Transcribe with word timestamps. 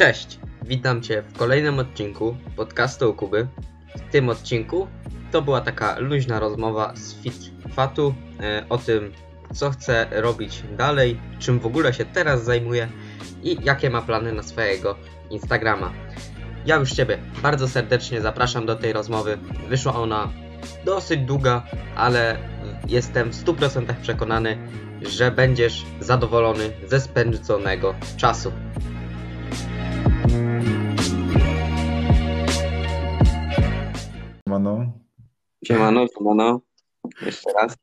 Cześć, 0.00 0.38
witam 0.62 1.02
Cię 1.02 1.22
w 1.22 1.38
kolejnym 1.38 1.78
odcinku 1.78 2.36
podcastu 2.56 3.14
Kuby. 3.14 3.46
W 3.96 4.12
tym 4.12 4.28
odcinku 4.28 4.88
to 5.32 5.42
była 5.42 5.60
taka 5.60 5.98
luźna 5.98 6.40
rozmowa 6.40 6.92
z 6.96 7.14
Fit 7.14 7.50
Fatu 7.74 8.14
e, 8.40 8.64
o 8.68 8.78
tym, 8.78 9.12
co 9.54 9.70
chce 9.70 10.06
robić 10.10 10.62
dalej, 10.78 11.20
czym 11.38 11.58
w 11.58 11.66
ogóle 11.66 11.94
się 11.94 12.04
teraz 12.04 12.44
zajmuje 12.44 12.88
i 13.42 13.56
jakie 13.64 13.90
ma 13.90 14.02
plany 14.02 14.32
na 14.32 14.42
swojego 14.42 14.96
Instagrama. 15.30 15.92
Ja 16.66 16.76
już 16.76 16.92
Ciebie 16.92 17.18
bardzo 17.42 17.68
serdecznie 17.68 18.20
zapraszam 18.20 18.66
do 18.66 18.76
tej 18.76 18.92
rozmowy. 18.92 19.38
Wyszła 19.68 19.94
ona 19.94 20.28
dosyć 20.84 21.20
długa, 21.20 21.62
ale 21.96 22.36
jestem 22.88 23.30
w 23.32 23.44
100% 23.44 23.94
przekonany, 24.02 24.58
że 25.02 25.30
będziesz 25.30 25.86
zadowolony 26.00 26.70
ze 26.86 27.00
spędzonego 27.00 27.94
czasu. 28.16 28.52
Mano, 34.50 34.92
Siemano, 35.64 36.06
siemano. 36.18 36.60
Jeszcze 37.26 37.52
raz. 37.52 37.76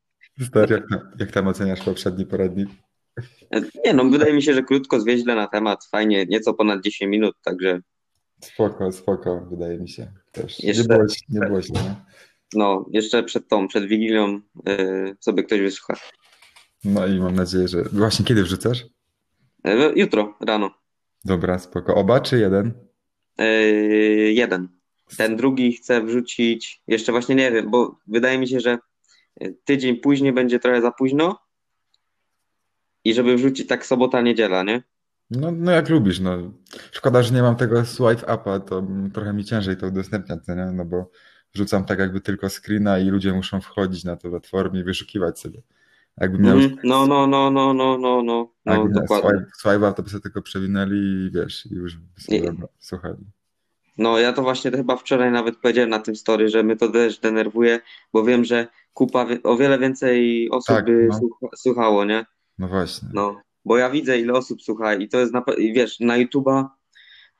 stary, 0.47 0.75
jak, 0.75 0.89
tam- 0.89 1.11
jak 1.19 1.31
tam 1.31 1.47
oceniasz 1.47 1.83
poprzedni 1.83 2.25
poradnik? 2.25 2.69
Nie 3.85 3.93
no, 3.93 4.05
wydaje 4.05 4.33
mi 4.33 4.41
się, 4.41 4.53
że 4.53 4.63
krótko, 4.63 4.99
zwięźle 4.99 5.35
na 5.35 5.47
temat. 5.47 5.85
Fajnie, 5.91 6.25
nieco 6.25 6.53
ponad 6.53 6.81
10 6.81 7.11
minut, 7.11 7.35
także 7.43 7.81
Spoko, 8.41 8.91
spoko, 8.91 9.47
wydaje 9.51 9.79
mi 9.79 9.89
się 9.89 10.11
też. 10.31 10.59
Nie 10.59 10.69
Jeszcze- 10.69 10.83
było, 10.83 11.05
nie 11.29 11.39
było 11.39 11.61
źle. 11.61 11.95
no, 12.53 12.85
jeszcze 12.91 13.23
przed 13.23 13.47
tą, 13.47 13.67
przed 13.67 13.85
Wigilią 13.85 14.39
yy, 14.65 15.15
sobie 15.19 15.43
ktoś 15.43 15.59
wysłucha. 15.61 15.93
No 16.83 17.07
i 17.07 17.19
mam 17.19 17.35
nadzieję, 17.35 17.67
że... 17.67 17.83
Właśnie 17.83 18.25
kiedy 18.25 18.43
wrzucasz? 18.43 18.85
Yy, 19.65 19.93
jutro, 19.95 20.37
rano. 20.45 20.71
Dobra, 21.25 21.59
spoko. 21.59 21.95
Oba 21.95 22.19
czy 22.19 22.39
jeden? 22.39 22.71
Yy, 23.39 23.45
jeden. 24.33 24.76
Ten 25.17 25.35
drugi 25.35 25.73
chcę 25.73 26.01
wrzucić, 26.03 26.81
jeszcze 26.87 27.11
właśnie 27.11 27.35
nie 27.35 27.51
wiem, 27.51 27.71
bo 27.71 27.99
wydaje 28.07 28.39
mi 28.39 28.47
się, 28.47 28.59
że 28.59 28.77
tydzień 29.65 29.95
później 29.95 30.33
będzie 30.33 30.59
trochę 30.59 30.81
za 30.81 30.91
późno 30.91 31.39
i 33.03 33.13
żeby 33.13 33.35
wrzucić 33.35 33.67
tak 33.67 33.85
sobota, 33.85 34.21
niedziela, 34.21 34.63
nie? 34.63 34.83
No, 35.31 35.51
no 35.51 35.71
jak 35.71 35.89
lubisz, 35.89 36.19
no. 36.19 36.37
Szkoda, 36.91 37.23
że 37.23 37.33
nie 37.33 37.41
mam 37.41 37.55
tego 37.55 37.85
swipe 37.85 38.33
upa, 38.35 38.59
to 38.59 38.83
trochę 39.13 39.33
mi 39.33 39.45
ciężej 39.45 39.77
to 39.77 39.87
udostępniać, 39.87 40.39
nie? 40.47 40.55
No 40.55 40.85
bo 40.85 41.11
wrzucam 41.53 41.85
tak 41.85 41.99
jakby 41.99 42.21
tylko 42.21 42.49
screena 42.49 42.99
i 42.99 43.05
ludzie 43.05 43.33
muszą 43.33 43.61
wchodzić 43.61 44.03
na 44.03 44.15
to 44.15 44.29
platformę 44.29 44.79
i 44.79 44.83
wyszukiwać 44.83 45.39
sobie. 45.39 45.61
Jakbym 46.17 46.41
miał, 46.41 46.57
Mhm. 46.57 46.77
No, 46.83 47.07
no, 47.07 47.27
no, 47.27 47.51
no, 47.51 47.73
no, 47.73 47.97
no, 47.97 48.23
no, 48.23 48.51
no, 48.65 48.87
dokładnie. 48.87 49.29
swipe, 49.29 49.51
swipe 49.57 49.89
up, 49.89 49.93
to 49.93 50.03
by 50.03 50.09
sobie 50.09 50.21
tylko 50.21 50.41
przewinęli 50.41 50.97
i 50.97 51.31
wiesz, 51.31 51.65
i 51.65 51.75
już 51.75 51.97
by 51.97 52.21
sobie 52.21 52.53
słuchali. 52.79 53.25
No, 53.97 54.19
ja 54.19 54.33
to 54.33 54.41
właśnie 54.41 54.71
chyba 54.71 54.95
wczoraj 54.97 55.31
nawet 55.31 55.57
powiedziałem 55.57 55.89
na 55.89 55.99
tym 55.99 56.15
story, 56.15 56.49
że 56.49 56.63
mnie 56.63 56.75
to 56.75 56.89
też 56.91 57.19
denerwuje, 57.19 57.79
bo 58.13 58.23
wiem, 58.23 58.45
że 58.45 58.67
kupa, 58.93 59.25
o 59.43 59.57
wiele 59.57 59.79
więcej 59.79 60.49
osób 60.51 60.75
Tak, 60.75 60.85
by 60.85 61.07
no. 61.11 61.19
słucha- 61.19 61.55
słuchało, 61.57 62.05
nie? 62.05 62.25
No 62.57 62.67
właśnie. 62.67 63.09
No, 63.13 63.41
bo 63.65 63.77
ja 63.77 63.89
widzę, 63.89 64.19
ile 64.19 64.33
osób 64.33 64.61
słucha 64.61 64.93
i 64.95 65.07
to 65.09 65.19
jest, 65.19 65.33
na, 65.33 65.43
i 65.57 65.73
wiesz, 65.73 65.99
na 65.99 66.13
YouTube'a 66.17 66.65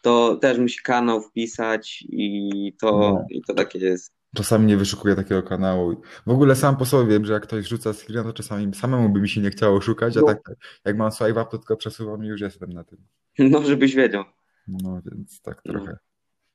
to 0.01 0.35
też 0.35 0.57
musi 0.59 0.83
kanał 0.83 1.21
wpisać 1.21 2.03
i 2.09 2.73
to, 2.81 2.91
No. 2.99 3.25
i 3.29 3.41
to 3.41 3.53
takie 3.53 3.79
jest. 3.79 4.13
Czasami 4.35 4.65
nie 4.65 4.77
wyszukuję 4.77 5.15
takiego 5.15 5.43
kanału. 5.43 6.01
W 6.25 6.31
ogóle 6.31 6.55
sam 6.55 6.77
po 6.77 6.85
sobie 6.85 7.11
wiem, 7.13 7.25
że 7.25 7.33
jak 7.33 7.43
ktoś 7.43 7.67
rzuca 7.67 7.93
screena, 7.93 8.23
to 8.23 8.33
czasami 8.33 8.73
samemu 8.75 9.09
by 9.09 9.21
mi 9.21 9.29
się 9.29 9.41
nie 9.41 9.49
chciało 9.49 9.81
szukać, 9.81 10.17
a 10.17 10.19
No. 10.19 10.25
tak 10.27 10.39
jak 10.85 10.97
mam 10.97 11.11
swipe 11.11 11.31
up, 11.41 11.45
to 11.51 11.57
tylko 11.57 11.77
przesuwam 11.77 12.23
i 12.23 12.27
już 12.27 12.41
jestem 12.41 12.69
na 12.73 12.83
tym. 12.83 12.97
No, 13.39 13.61
żebyś 13.63 13.95
wiedział. 13.95 14.23
No 14.67 15.01
więc 15.05 15.41
tak 15.41 15.61
No. 15.65 15.73
trochę. 15.73 15.97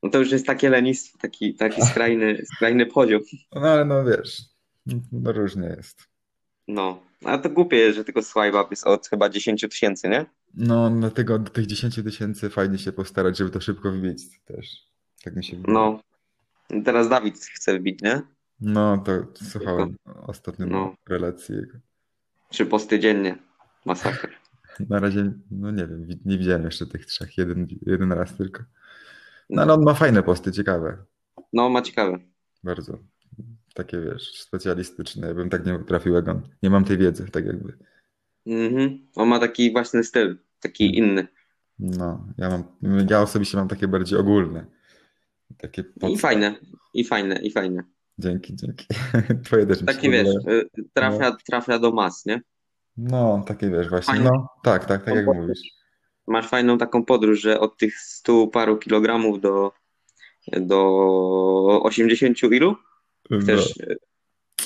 No 0.03 0.11
to 0.11 0.19
już 0.19 0.31
jest 0.33 0.47
takie 0.47 0.71
lenistwo, 0.71 1.19
taki, 1.19 1.55
taki 1.55 1.83
skrajny, 1.91 2.43
skrajny 2.55 2.87
poziom. 2.87 3.23
No 3.55 3.61
ale 3.61 3.85
no 3.85 4.05
wiesz, 4.05 4.43
no 5.13 5.33
różnie 5.33 5.67
jest. 5.77 6.09
No, 6.69 7.03
a 7.25 7.39
to 7.39 7.51
głupie 7.51 7.77
jest, 7.77 7.97
że 7.97 8.05
tylko 8.05 8.23
swipe 8.23 8.65
jest 8.71 8.87
od 8.87 9.09
chyba 9.09 9.29
10 9.29 9.61
tysięcy, 9.71 10.09
nie? 10.09 10.27
No 10.55 10.91
dlatego 10.91 11.39
do 11.39 11.51
tych 11.51 11.67
10 11.67 11.95
tysięcy 11.95 12.51
fajnie 12.51 12.79
się 12.79 12.93
postarać, 12.93 13.39
żeby 13.39 13.51
to 13.51 13.61
szybko 13.61 13.91
wbić 13.93 14.23
też. 14.45 14.67
Tak 15.25 15.37
mi 15.37 15.45
się 15.45 15.57
wydaje. 15.57 15.75
No, 15.75 16.01
teraz 16.85 17.09
Dawid 17.09 17.37
chce 17.39 17.79
wbić, 17.79 18.03
nie? 18.03 18.23
No 18.61 18.99
to 18.99 19.13
słuchałem 19.51 19.97
ostatnio 20.27 20.67
No. 20.67 20.95
relacji 21.09 21.55
jego. 21.55 21.79
Trzy 22.51 22.67
posty 22.67 22.99
dziennie. 23.01 23.37
Masakra. 23.85 24.31
Na 24.89 25.01
razie, 25.01 25.33
no 25.51 25.71
nie 25.71 25.87
wiem, 25.87 26.07
wi- 26.07 26.21
nie 26.25 26.39
widziałem 26.39 26.65
jeszcze 26.65 26.87
tych 26.87 27.07
trzech, 27.07 27.39
jeden, 27.39 27.67
jeden 27.87 28.13
raz 28.13 28.37
tylko. 28.37 28.63
No 29.51 29.63
ale 29.63 29.73
on 29.73 29.83
ma 29.83 29.95
fajne 29.95 30.23
posty, 30.23 30.53
ciekawe. 30.53 31.05
No, 31.53 31.69
ma 31.69 31.83
ciekawe. 31.83 32.19
Bardzo. 32.65 32.99
Takie 33.75 34.01
wiesz, 34.01 34.41
specjalistyczne. 34.41 35.29
Ja 35.29 35.35
bym 35.35 35.51
tak 35.51 35.67
nie 35.67 35.79
potrafił 35.79 36.15
jak 36.15 36.29
on. 36.29 36.43
Nie 36.63 36.71
mam 36.71 36.85
tej 36.85 36.99
wiedzy, 36.99 37.31
tak 37.31 37.47
jakby. 37.47 37.79
Mhm. 38.47 39.09
On 39.17 39.29
ma 39.29 39.39
taki 39.39 39.73
własny 39.73 40.05
styl, 40.05 40.39
taki 40.61 40.99
inny. 40.99 41.27
No, 41.79 42.27
ja 42.39 42.49
mam, 42.49 42.65
ja 43.11 43.23
osobiście 43.23 43.57
mam 43.57 43.69
takie 43.69 43.89
bardziej 43.89 44.19
ogólne. 44.19 44.67
Takie 45.59 45.85
I 46.09 46.19
fajne, 46.19 46.55
i 46.95 47.05
fajne, 47.05 47.37
i 47.43 47.51
fajne. 47.51 47.85
Dzięki, 48.19 48.57
dzięki. 48.57 48.87
Twoje 49.45 49.67
też 49.67 49.85
Takie 49.85 50.11
wiesz, 50.11 50.29
y, 50.49 50.69
trafia, 50.93 51.37
trafia 51.47 51.79
do 51.79 51.93
mas, 51.93 52.27
nie? 52.27 52.41
No, 52.97 53.45
takie 53.47 53.71
wiesz, 53.71 53.89
właśnie. 53.89 54.15
Fajne. 54.15 54.31
No, 54.33 54.49
tak, 54.63 54.85
tak, 54.85 55.05
tak 55.05 55.15
jak 55.15 55.27
mówisz. 55.27 55.82
Masz 56.27 56.49
fajną 56.49 56.79
taką 56.79 57.05
podróż, 57.05 57.41
że 57.41 57.61
od 57.61 57.77
tych 57.79 57.99
stu 57.99 58.49
paru 58.49 58.77
kilogramów 58.77 59.41
do, 59.41 59.73
do 60.53 61.81
80 61.83 62.43
ilu? 62.43 62.77
Chcesz, 63.43 63.77
y, 63.77 63.97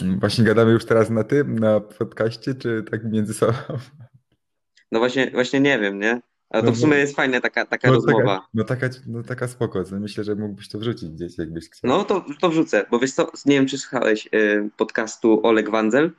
No, 0.02 0.16
właśnie 0.20 0.44
gadamy 0.44 0.72
już 0.72 0.84
teraz 0.84 1.10
na 1.10 1.24
tym, 1.24 1.58
na 1.58 1.80
podcaście, 1.80 2.54
czy 2.54 2.84
tak 2.90 3.04
między 3.04 3.34
sobą? 3.34 3.52
no 4.92 4.98
właśnie, 4.98 5.30
właśnie 5.30 5.60
nie 5.60 5.78
wiem, 5.78 5.98
nie? 5.98 6.20
Ale 6.50 6.62
to 6.62 6.68
No 6.68 6.74
w 6.74 6.78
sumie 6.78 6.92
bo- 6.92 6.98
jest 6.98 7.16
fajna 7.16 7.40
taka, 7.40 7.66
taka 7.66 7.88
No 7.88 7.94
rozmowa. 7.94 8.24
taka, 8.36 8.48
no 8.54 8.64
taka, 8.64 8.88
no 9.06 9.22
taka 9.22 9.48
spoko. 9.48 9.84
Myślę, 9.92 10.24
że 10.24 10.34
mógłbyś 10.34 10.68
to 10.68 10.78
wrzucić 10.78 11.08
gdzieś, 11.10 11.38
jakbyś 11.38 11.70
chciał. 11.70 11.90
No 11.90 12.04
to, 12.04 12.24
to 12.40 12.48
wrzucę, 12.50 12.86
bo 12.90 12.98
wiesz 12.98 13.12
co, 13.12 13.32
nie 13.46 13.54
wiem 13.56 13.66
czy 13.66 13.78
słuchałeś 13.78 14.28
y, 14.34 14.70
podcastu 14.76 15.40
Oleg 15.46 15.70
Wandzel, 15.70 16.10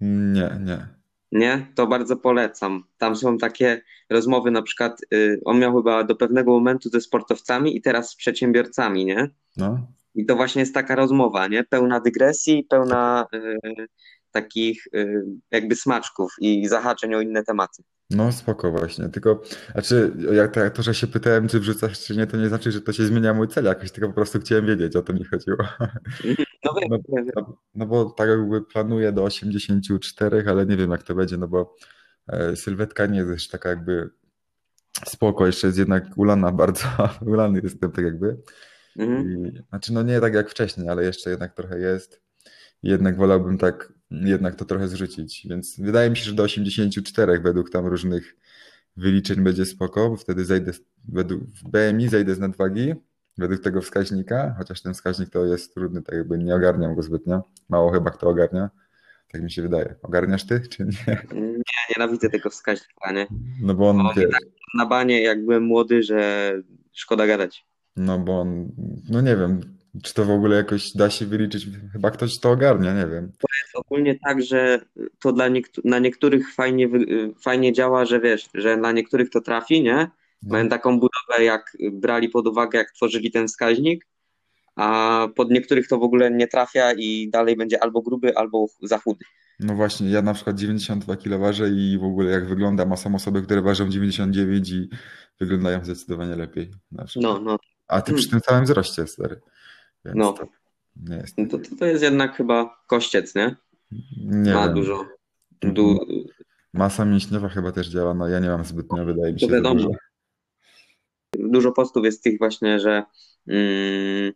Nie, 0.00 0.50
nie. 0.60 0.86
Nie? 1.32 1.66
To 1.74 1.86
bardzo 1.86 2.16
polecam. 2.16 2.84
Tam 2.98 3.16
są 3.16 3.38
takie 3.38 3.82
rozmowy, 4.10 4.50
na 4.50 4.62
przykład 4.62 5.00
y, 5.14 5.40
on 5.44 5.58
miał 5.58 5.76
chyba 5.76 6.04
do 6.04 6.16
pewnego 6.16 6.50
momentu 6.52 6.88
ze 6.88 7.00
sportowcami 7.00 7.76
i 7.76 7.82
teraz 7.82 8.10
z 8.10 8.16
przedsiębiorcami, 8.16 9.04
nie? 9.04 9.30
No, 9.56 9.86
I 10.14 10.26
to 10.26 10.36
właśnie 10.36 10.60
jest 10.60 10.74
taka 10.74 10.94
rozmowa, 10.94 11.48
nie? 11.48 11.64
Pełna 11.64 12.00
dygresji, 12.00 12.64
pełna 12.64 13.26
y, 13.34 13.86
takich 14.30 14.86
y, 14.94 15.24
jakby 15.50 15.76
smaczków 15.76 16.32
i 16.40 16.68
zahaczeń 16.68 17.14
o 17.14 17.20
inne 17.20 17.44
tematy. 17.44 17.82
No 18.16 18.32
spoko 18.32 18.70
właśnie. 18.70 19.08
Tylko, 19.08 19.42
znaczy, 19.72 20.12
jak 20.32 20.54
to, 20.54 20.70
to, 20.70 20.82
że 20.82 20.94
się 20.94 21.06
pytałem, 21.06 21.48
czy 21.48 21.60
wrzucasz, 21.60 22.00
czy 22.00 22.16
nie, 22.16 22.26
to 22.26 22.36
nie 22.36 22.48
znaczy, 22.48 22.72
że 22.72 22.80
to 22.80 22.92
się 22.92 23.04
zmienia 23.04 23.34
mój 23.34 23.48
cel 23.48 23.64
jakoś, 23.64 23.90
tylko 23.90 24.08
po 24.08 24.14
prostu 24.14 24.40
chciałem 24.40 24.66
wiedzieć, 24.66 24.96
o 24.96 25.02
to 25.02 25.12
mi 25.12 25.24
chodziło. 25.24 25.56
No 26.64 26.72
No, 26.90 26.98
no, 27.36 27.58
no 27.74 27.86
bo 27.86 28.10
tak 28.10 28.28
jakby 28.28 28.62
planuję 28.62 29.12
do 29.12 29.24
84, 29.24 30.44
ale 30.46 30.66
nie 30.66 30.76
wiem 30.76 30.90
jak 30.90 31.02
to 31.02 31.14
będzie, 31.14 31.36
no 31.36 31.48
bo 31.48 31.76
e, 32.28 32.56
sylwetka 32.56 33.06
nie 33.06 33.18
jest 33.18 33.30
też 33.30 33.48
taka 33.48 33.68
jakby 33.68 34.10
spoko, 35.06 35.46
jeszcze 35.46 35.66
jest 35.66 35.78
jednak 35.78 36.04
ulana 36.16 36.52
bardzo, 36.52 36.84
ulany 37.26 37.60
jestem 37.62 37.92
tak 37.92 38.04
jakby. 38.04 38.36
Mhm. 38.98 39.46
I, 39.46 39.62
znaczy 39.68 39.92
no 39.92 40.02
nie 40.02 40.20
tak 40.20 40.34
jak 40.34 40.50
wcześniej, 40.50 40.88
ale 40.88 41.04
jeszcze 41.04 41.30
jednak 41.30 41.54
trochę 41.54 41.78
jest. 41.78 42.22
I 42.82 42.88
Jednak 42.88 43.16
wolałbym 43.16 43.58
tak, 43.58 43.92
jednak 44.24 44.54
to 44.54 44.64
trochę 44.64 44.88
zrzucić. 44.88 45.46
Więc 45.50 45.80
wydaje 45.80 46.10
mi 46.10 46.16
się, 46.16 46.24
że 46.24 46.32
do 46.32 46.42
84 46.42 47.40
według 47.40 47.70
tam 47.70 47.86
różnych 47.86 48.36
wyliczeń 48.96 49.40
będzie 49.40 49.64
spoko, 49.66 50.10
bo 50.10 50.16
wtedy 50.16 50.44
zejdę, 50.44 50.72
według 51.08 51.42
w 51.44 51.62
BMI 51.70 52.08
zejdę 52.08 52.34
z 52.34 52.38
nadwagi, 52.38 52.94
według 53.38 53.60
tego 53.62 53.80
wskaźnika, 53.82 54.54
chociaż 54.58 54.82
ten 54.82 54.94
wskaźnik 54.94 55.30
to 55.30 55.44
jest 55.46 55.74
trudny, 55.74 56.02
tak 56.02 56.14
jakby 56.14 56.38
nie 56.38 56.54
ogarniam 56.54 56.94
go 56.94 57.02
zbytnio. 57.02 57.42
Mało 57.68 57.92
chyba 57.92 58.10
kto 58.10 58.28
ogarnia. 58.28 58.70
Tak 59.32 59.42
mi 59.42 59.50
się 59.50 59.62
wydaje. 59.62 59.94
Ogarniasz 60.02 60.46
ty, 60.46 60.60
czy 60.60 60.84
nie? 60.84 61.22
Nie, 61.40 61.62
nienawidzę 61.96 62.28
tego 62.30 62.50
wskaźnika, 62.50 63.12
nie? 63.12 63.26
No 63.62 63.74
bo 63.74 63.88
on, 63.90 63.96
No, 63.96 64.12
wiesz, 64.16 64.30
Na 64.74 64.86
banie, 64.86 65.22
jak 65.22 65.44
byłem 65.44 65.62
młody, 65.62 66.02
że 66.02 66.52
szkoda 66.92 67.26
gadać. 67.26 67.66
no 67.96 68.18
bo 68.18 68.40
on, 68.40 68.68
no 69.08 69.20
nie 69.20 69.36
wiem, 69.36 69.60
czy 70.02 70.14
to 70.14 70.24
w 70.24 70.30
ogóle 70.30 70.56
jakoś 70.56 70.92
da 70.92 71.10
się 71.10 71.26
wyliczyć. 71.26 71.66
Chyba 71.92 72.10
ktoś 72.10 72.38
to 72.40 72.50
ogarnia, 72.50 72.94
nie 72.94 73.06
wiem. 73.06 73.32
Jest 73.74 73.86
ogólnie 73.86 74.18
tak, 74.18 74.42
że 74.42 74.80
to 75.20 75.32
dla 75.32 75.48
niektó- 75.48 75.80
na 75.84 75.98
niektórych 75.98 76.54
fajnie, 76.54 76.88
fajnie 77.42 77.72
działa, 77.72 78.04
że 78.04 78.20
wiesz, 78.20 78.48
że 78.54 78.76
na 78.76 78.92
niektórych 78.92 79.30
to 79.30 79.40
trafi, 79.40 79.82
nie? 79.82 79.94
No. 80.42 80.52
Mają 80.52 80.68
taką 80.68 80.90
budowę, 81.00 81.44
jak 81.44 81.76
brali 81.92 82.28
pod 82.28 82.46
uwagę, 82.48 82.78
jak 82.78 82.90
tworzyli 82.90 83.30
ten 83.30 83.48
wskaźnik, 83.48 84.06
a 84.76 85.28
pod 85.36 85.50
niektórych 85.50 85.88
to 85.88 85.98
w 85.98 86.02
ogóle 86.02 86.30
nie 86.30 86.48
trafia 86.48 86.92
i 86.92 87.28
dalej 87.30 87.56
będzie 87.56 87.82
albo 87.82 88.02
gruby, 88.02 88.36
albo 88.36 88.66
za 88.82 88.98
chudy. 88.98 89.24
No 89.60 89.74
właśnie, 89.74 90.10
ja 90.10 90.22
na 90.22 90.34
przykład 90.34 90.56
92 90.58 91.16
kg 91.16 91.38
ważę 91.40 91.68
i 91.68 91.98
w 91.98 92.04
ogóle 92.04 92.30
jak 92.30 92.48
wyglądam, 92.48 92.92
a 92.92 92.96
są 92.96 93.14
osoby, 93.14 93.42
które 93.42 93.62
ważą 93.62 93.88
99 93.88 94.70
i 94.70 94.88
wyglądają 95.40 95.84
zdecydowanie 95.84 96.36
lepiej. 96.36 96.70
No, 97.16 97.38
no, 97.38 97.56
A 97.88 98.00
ty 98.00 98.14
przy 98.14 98.30
tym 98.30 98.40
samym 98.40 98.64
wzroście, 98.64 99.06
stary. 99.06 99.40
Więc 100.04 100.16
No. 100.16 100.32
to 100.32 100.46
nie 100.96 101.16
jest. 101.16 101.38
no 101.38 101.46
to, 101.46 101.58
to 101.78 101.86
jest 101.86 102.02
jednak 102.02 102.36
chyba 102.36 102.76
kościec, 102.86 103.34
nie? 103.34 103.56
Nie 104.16 104.54
Ma 104.54 104.64
wiem. 104.66 104.74
dużo. 104.74 105.04
Du, 105.62 105.98
Masa 106.72 107.04
mięśniowa 107.04 107.48
chyba 107.48 107.72
też 107.72 107.88
działa, 107.88 108.14
no 108.14 108.28
ja 108.28 108.38
nie 108.38 108.48
mam 108.48 108.64
zbytnio, 108.64 109.04
wydaje 109.04 109.32
mi 109.32 109.40
się, 109.40 109.46
To 109.46 109.52
wiadomo. 109.52 109.74
dużo. 109.74 109.90
dużo 111.38 111.72
postów 111.72 112.04
jest 112.04 112.22
tych 112.22 112.38
właśnie, 112.38 112.80
że 112.80 113.02
mm, 113.48 114.32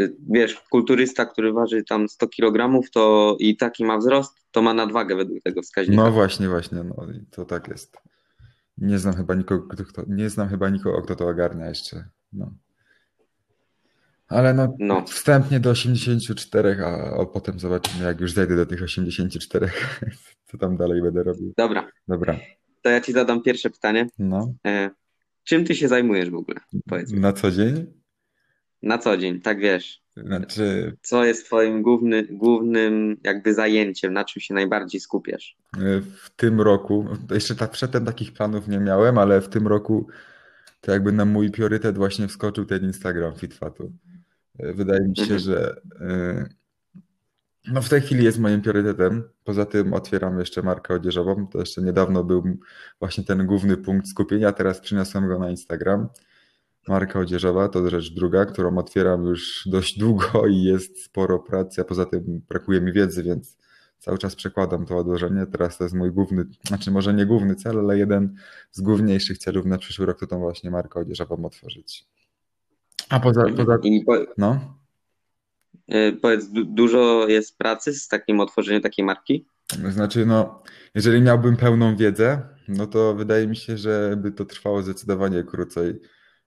y, 0.00 0.16
wiesz, 0.30 0.60
kulturysta, 0.70 1.26
który 1.26 1.52
waży 1.52 1.84
tam 1.84 2.08
100 2.08 2.28
kg, 2.28 2.80
to 2.92 3.36
i 3.38 3.56
taki 3.56 3.84
ma 3.84 3.98
wzrost, 3.98 4.32
to 4.50 4.62
ma 4.62 4.74
nadwagę 4.74 5.16
według 5.16 5.42
tego 5.42 5.62
wskaźnika. 5.62 6.02
No 6.04 6.12
właśnie, 6.12 6.48
właśnie, 6.48 6.84
no 6.84 7.06
to 7.30 7.44
tak 7.44 7.68
jest. 7.68 7.96
Nie 8.78 8.98
znam 8.98 9.14
chyba 9.14 9.34
nikogo, 9.34 9.66
kto, 9.68 9.84
kto, 9.84 10.02
nie 10.08 10.30
znam 10.30 10.48
chyba 10.48 10.68
nikogo, 10.68 11.02
kto 11.02 11.16
to 11.16 11.28
ogarnia 11.28 11.68
jeszcze. 11.68 12.04
No. 12.32 12.52
Ale 14.32 14.54
no, 14.54 14.76
No. 14.78 15.04
wstępnie 15.06 15.60
do 15.60 15.70
84, 15.70 16.76
a, 16.84 17.20
a 17.20 17.26
potem 17.26 17.58
zobaczymy, 17.60 18.04
jak 18.04 18.20
już 18.20 18.32
zejdę 18.32 18.56
do 18.56 18.66
tych 18.66 18.82
84, 18.82 19.68
co 20.50 20.58
tam 20.58 20.76
dalej 20.76 21.02
będę 21.02 21.22
robił. 21.22 21.52
Dobra, 21.56 21.88
Dobra, 22.08 22.36
to 22.82 22.90
ja 22.90 23.00
ci 23.00 23.12
zadam 23.12 23.42
pierwsze 23.42 23.70
pytanie. 23.70 24.06
no. 24.18 24.54
E, 24.66 24.90
czym 25.44 25.64
ty 25.64 25.74
się 25.74 25.88
zajmujesz 25.88 26.30
w 26.30 26.34
ogóle? 26.34 26.60
Powiedz 26.88 27.12
mi. 27.12 27.20
Na 27.20 27.32
co 27.32 27.50
dzień? 27.50 27.86
Na 28.82 28.98
co 28.98 29.16
dzień, 29.16 29.40
tak 29.40 29.58
wiesz. 29.58 30.02
Znaczy, 30.16 30.96
Co 31.02 31.24
jest 31.24 31.46
twoim 31.46 31.82
główny, 31.82 32.22
głównym 32.30 33.16
jakby 33.24 33.54
zajęciem, 33.54 34.12
na 34.12 34.24
czym 34.24 34.40
się 34.42 34.54
najbardziej 34.54 35.00
skupiasz? 35.00 35.56
y, 35.76 36.00
w 36.00 36.30
tym 36.36 36.60
roku, 36.60 37.06
jeszcze 37.30 37.54
tak 37.54 37.70
przedtem 37.70 38.04
takich 38.04 38.32
planów 38.32 38.68
nie 38.68 38.78
miałem, 38.80 39.18
ale 39.18 39.40
w 39.40 39.48
tym 39.48 39.66
roku 39.66 40.06
to 40.80 40.92
jakby 40.92 41.12
na 41.12 41.24
mój 41.24 41.50
priorytet 41.50 41.96
właśnie 41.96 42.28
wskoczył 42.28 42.64
ten 42.64 42.84
Instagram 42.84 43.34
FitFatu. 43.34 43.92
Wydaje 44.58 45.08
mi 45.08 45.16
się, 45.16 45.22
Mhm. 45.22 45.40
że 45.40 45.76
y, 46.00 46.48
no 47.72 47.82
w 47.82 47.88
tej 47.88 48.00
chwili 48.00 48.24
jest 48.24 48.38
moim 48.38 48.60
priorytetem. 48.62 49.22
Poza 49.44 49.64
tym 49.66 49.92
otwieram 49.92 50.38
jeszcze 50.38 50.62
markę 50.62 50.94
odzieżową. 50.94 51.46
To 51.46 51.58
jeszcze 51.58 51.82
niedawno 51.82 52.24
był 52.24 52.42
właśnie 52.98 53.24
ten 53.24 53.46
główny 53.46 53.76
punkt 53.76 54.08
skupienia. 54.08 54.52
Teraz 54.52 54.80
przyniosłem 54.80 55.28
go 55.28 55.38
na 55.38 55.50
Instagram. 55.50 56.08
Marka 56.88 57.18
odzieżowa 57.18 57.68
to 57.68 57.90
rzecz 57.90 58.14
druga, 58.14 58.46
którą 58.46 58.78
otwieram 58.78 59.24
już 59.24 59.68
dość 59.70 59.98
długo 59.98 60.46
i 60.46 60.62
jest 60.62 61.04
sporo 61.04 61.38
pracy, 61.38 61.80
a 61.80 61.84
poza 61.84 62.06
tym 62.06 62.42
brakuje 62.48 62.80
mi 62.80 62.92
wiedzy, 62.92 63.22
więc 63.22 63.56
cały 63.98 64.18
czas 64.18 64.34
przekładam 64.36 64.86
to 64.86 64.98
odłożenie. 64.98 65.46
Teraz 65.46 65.78
to 65.78 65.84
jest 65.84 65.94
mój 65.96 66.12
główny, 66.12 66.44
znaczy 66.66 66.90
może 66.90 67.14
nie 67.14 67.26
główny 67.26 67.54
cel, 67.54 67.78
ale 67.78 67.98
jeden 67.98 68.34
z 68.70 68.80
główniejszych 68.80 69.38
celów 69.38 69.66
na 69.66 69.78
przyszły 69.78 70.06
rok 70.06 70.20
to 70.20 70.26
tą 70.26 70.38
właśnie 70.38 70.70
markę 70.70 71.00
odzieżową 71.00 71.44
otworzyć. 71.44 72.06
A 73.12 73.20
poza, 73.20 73.44
poza 73.56 73.78
I 73.82 74.04
po, 74.04 74.12
no, 74.38 74.78
e, 75.88 76.12
powiedz, 76.12 76.48
du, 76.48 76.64
dużo 76.64 77.28
jest 77.28 77.58
pracy 77.58 77.94
z 77.94 78.08
takim 78.08 78.40
otworzeniem 78.40 78.82
takiej 78.82 79.04
marki? 79.04 79.46
Znaczy, 79.88 80.26
no, 80.26 80.62
jeżeli 80.94 81.22
miałbym 81.22 81.56
pełną 81.56 81.96
wiedzę, 81.96 82.42
no 82.68 82.86
to 82.86 83.14
wydaje 83.14 83.46
mi 83.46 83.56
się, 83.56 83.78
że 83.78 84.16
by 84.16 84.32
to 84.32 84.44
trwało 84.44 84.82
zdecydowanie 84.82 85.44
krócej, 85.44 86.00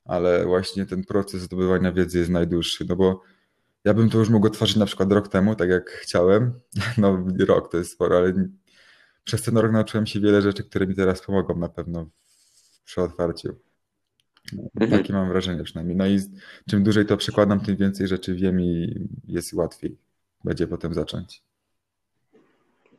ale 0.06 0.46
właśnie 0.46 0.86
ten 0.86 1.04
proces 1.04 1.42
zdobywania 1.42 1.92
wiedzy 1.92 2.20
jest 2.20 2.32
najdłuższy, 2.32 2.86
no 2.90 2.96
bo 2.96 3.22
ja 3.84 3.94
bym 3.94 4.10
to 4.10 4.18
już 4.18 4.30
mógł 4.30 4.48
otworzyć 4.48 4.76
na 4.76 4.86
przykład 4.86 5.12
rok 5.12 5.28
temu, 5.28 5.56
tak 5.56 5.70
jak 5.70 5.90
chciałem. 5.90 6.60
No, 6.98 7.26
rok 7.48 7.72
to 7.72 7.78
jest 7.78 7.92
sporo, 7.92 8.18
ale 8.18 8.34
przez 9.24 9.42
ten 9.42 9.58
rok 9.58 9.72
nauczyłem 9.72 10.06
się 10.06 10.20
wiele 10.20 10.42
rzeczy, 10.42 10.64
które 10.64 10.88
mi 10.88 10.96
teraz 10.96 11.22
pomogą 11.22 11.56
na 11.58 11.70
pewno 11.70 12.10
przy 12.86 13.02
otwarciu. 13.02 13.65
Mhm. 14.54 14.92
Takie 14.92 15.14
mam 15.14 15.30
wrażenie 15.30 15.64
przynajmniej. 15.64 15.98
No 15.98 16.08
i 16.08 16.20
czym 16.70 16.84
dłużej 16.84 17.06
to 17.06 17.18
przekładam, 17.18 17.60
tym 17.60 17.76
więcej 17.76 18.08
rzeczy 18.08 18.36
wiem 18.36 18.62
i 18.62 18.96
jest 19.28 19.54
łatwiej 19.54 19.98
będzie 20.44 20.68
potem 20.68 20.94
zacząć. 20.94 21.42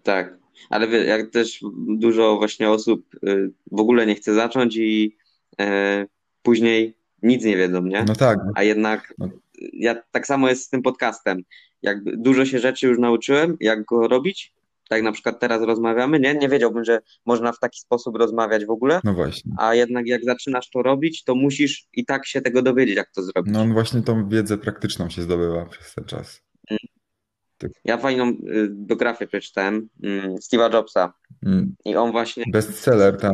Tak, 0.02 0.38
ale 0.70 0.88
wie, 0.88 1.04
jak 1.04 1.30
też 1.30 1.60
dużo 1.88 2.36
właśnie 2.36 2.70
osób 2.70 3.14
y, 3.14 3.50
w 3.72 3.80
ogóle 3.80 4.06
nie 4.06 4.14
chce 4.14 4.34
zacząć 4.34 4.76
i 4.76 5.16
e, 5.60 6.06
później 6.42 6.96
nic 7.22 7.44
nie 7.44 7.56
wiedzą, 7.56 7.82
nie? 7.82 8.04
No 8.04 8.14
tak, 8.14 8.38
A 8.54 8.62
jednak 8.62 9.14
No. 9.18 9.28
ja 9.72 10.02
tak 10.10 10.26
samo 10.26 10.48
jest 10.48 10.64
z 10.64 10.68
tym 10.68 10.82
podcastem. 10.82 11.42
Jakby 11.82 12.16
dużo 12.16 12.44
się 12.44 12.58
rzeczy 12.58 12.86
już 12.86 12.98
nauczyłem, 12.98 13.56
jak 13.60 13.84
go 13.84 14.08
robić. 14.08 14.52
Tak 14.88 15.02
na 15.02 15.12
przykład 15.12 15.40
teraz 15.40 15.62
rozmawiamy, 15.62 16.20
nie? 16.20 16.34
Nie 16.34 16.48
wiedziałbym, 16.48 16.84
że 16.84 17.00
można 17.26 17.52
w 17.52 17.58
taki 17.58 17.80
sposób 17.80 18.16
rozmawiać 18.16 18.64
w 18.64 18.70
ogóle, 18.70 19.00
no 19.04 19.14
właśnie. 19.14 19.52
a 19.58 19.74
jednak 19.74 20.06
jak 20.06 20.24
zaczynasz 20.24 20.70
to 20.70 20.82
robić, 20.82 21.24
to 21.24 21.34
musisz 21.34 21.86
i 21.92 22.04
tak 22.04 22.26
się 22.26 22.40
tego 22.40 22.62
dowiedzieć, 22.62 22.96
jak 22.96 23.10
to 23.12 23.22
zrobić. 23.22 23.52
No 23.54 23.60
on 23.60 23.72
właśnie 23.72 24.02
tą 24.02 24.28
wiedzę 24.28 24.58
praktyczną 24.58 25.10
się 25.10 25.22
zdobywa 25.22 25.66
przez 25.66 25.94
ten 25.94 26.04
czas. 26.04 26.42
Ja 27.84 27.98
fajną 27.98 28.28
y, 28.28 28.68
biografię 28.70 29.26
przeczytałem 29.26 29.88
mm, 30.02 30.34
Steve'a 30.34 30.74
Jobsa 30.74 31.12
Mm, 31.42 31.74
i 31.84 31.96
on 31.96 32.12
właśnie, 32.12 32.44
Bestseller 32.52 33.16
tam, 33.16 33.32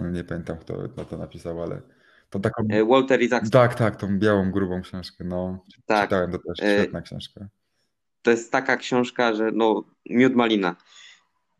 no 0.00 0.10
nie 0.10 0.24
pamiętam 0.24 0.56
kto 0.58 0.88
na 0.96 1.04
to 1.04 1.18
napisał, 1.18 1.62
ale 1.62 1.82
to 2.30 2.40
taką... 2.40 2.62
y, 2.72 2.84
Walter 2.84 3.22
Isaacson, 3.22 3.50
Tak, 3.50 3.74
tak, 3.74 3.96
tą 3.96 4.18
białą, 4.18 4.50
grubą 4.50 4.82
książkę, 4.82 5.24
no. 5.24 5.64
tak, 5.86 6.08
Czytałem 6.08 6.32
to 6.32 6.38
też, 6.38 6.60
E, 6.62 6.78
świetna 6.78 7.02
książka. 7.02 7.48
To 8.24 8.30
jest 8.30 8.52
taka 8.52 8.76
książka, 8.76 9.34
że 9.34 9.50
no, 9.52 9.84
miód 10.10 10.34
malina. 10.34 10.76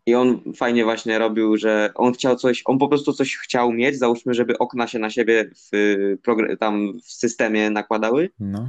I 0.06 0.14
on 0.14 0.52
fajnie 0.56 0.84
właśnie 0.84 1.18
robił, 1.18 1.56
że 1.56 1.90
on 1.94 2.12
chciał 2.12 2.36
coś, 2.36 2.62
on 2.64 2.78
po 2.78 2.88
prostu 2.88 3.12
coś 3.12 3.36
chciał 3.36 3.72
mieć, 3.72 3.98
załóżmy, 3.98 4.34
żeby 4.34 4.58
okna 4.58 4.86
się 4.86 4.98
na 4.98 5.10
siebie 5.10 5.50
w, 5.54 6.16
tam 6.58 7.00
w 7.00 7.12
systemie 7.12 7.70
nakładały. 7.70 8.30
No, 8.40 8.68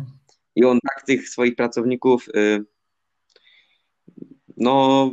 I 0.55 0.65
on 0.65 0.79
tak 0.89 1.05
tych 1.05 1.29
swoich 1.29 1.55
pracowników, 1.55 2.27
y, 2.35 2.63
no 4.57 5.11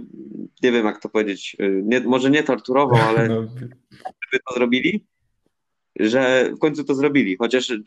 nie 0.62 0.72
wiem 0.72 0.86
jak 0.86 1.00
to 1.02 1.08
powiedzieć, 1.08 1.56
y, 1.60 1.82
nie, 1.84 2.00
może 2.00 2.30
nie 2.30 2.42
torturował, 2.42 3.00
ale 3.08 3.28
no, 3.28 3.42
żeby 4.00 4.42
to 4.48 4.54
zrobili, 4.54 5.06
że 6.00 6.50
w 6.56 6.58
końcu 6.58 6.84
to 6.84 6.94
zrobili, 6.94 7.36
chociaż 7.36 7.70
y, 7.70 7.82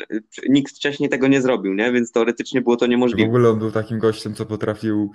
nikt 0.49 0.75
wcześniej 0.75 1.09
tego 1.09 1.27
nie 1.27 1.41
zrobił, 1.41 1.73
nie? 1.73 1.91
Więc 1.91 2.11
teoretycznie 2.11 2.61
było 2.61 2.77
to 2.77 2.85
w 2.85 2.89
niemożliwe. 2.89 3.27
ogóle 3.29 3.49
on 3.49 3.59
był 3.59 3.71
takim 3.71 3.99
gościem, 3.99 4.33
co 4.35 4.45
potrafił 4.45 5.11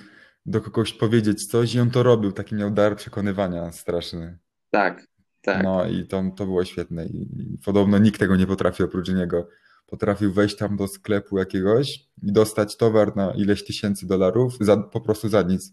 do 0.47 0.61
kogoś 0.61 0.93
powiedzieć 0.93 1.47
coś 1.47 1.75
i 1.75 1.81
on 1.81 1.91
to 1.91 2.03
robił, 2.03 2.33
taki 2.33 2.55
miał 2.55 2.71
dar 2.71 2.97
przekonywania 2.97 3.73
straszny. 3.73 4.39
Tak, 4.71 5.07
tak. 5.43 5.65
No 5.65 5.87
i 5.89 6.07
to, 6.07 6.23
to 6.37 6.45
było 6.45 6.65
świetne 6.65 7.07
i 7.07 7.23
i 7.23 7.59
podobno 7.65 7.99
nikt 7.99 8.21
tego 8.21 8.37
nie 8.37 8.47
potrafi 8.47 8.83
oprócz 8.83 9.09
niego. 9.09 9.49
Potrafił 9.87 10.33
wejść 10.33 10.57
tam 10.57 10.77
do 10.77 10.89
sklepu 10.89 11.39
jakiegoś 11.39 11.95
i 12.23 12.33
dostać 12.33 12.77
towar 12.77 13.17
na 13.17 13.31
ileś 13.35 13.65
tysięcy 13.65 14.07
dolarów 14.07 14.57
za, 14.61 14.77
po 14.77 15.01
prostu 15.01 15.29
za 15.29 15.43
nic, 15.43 15.73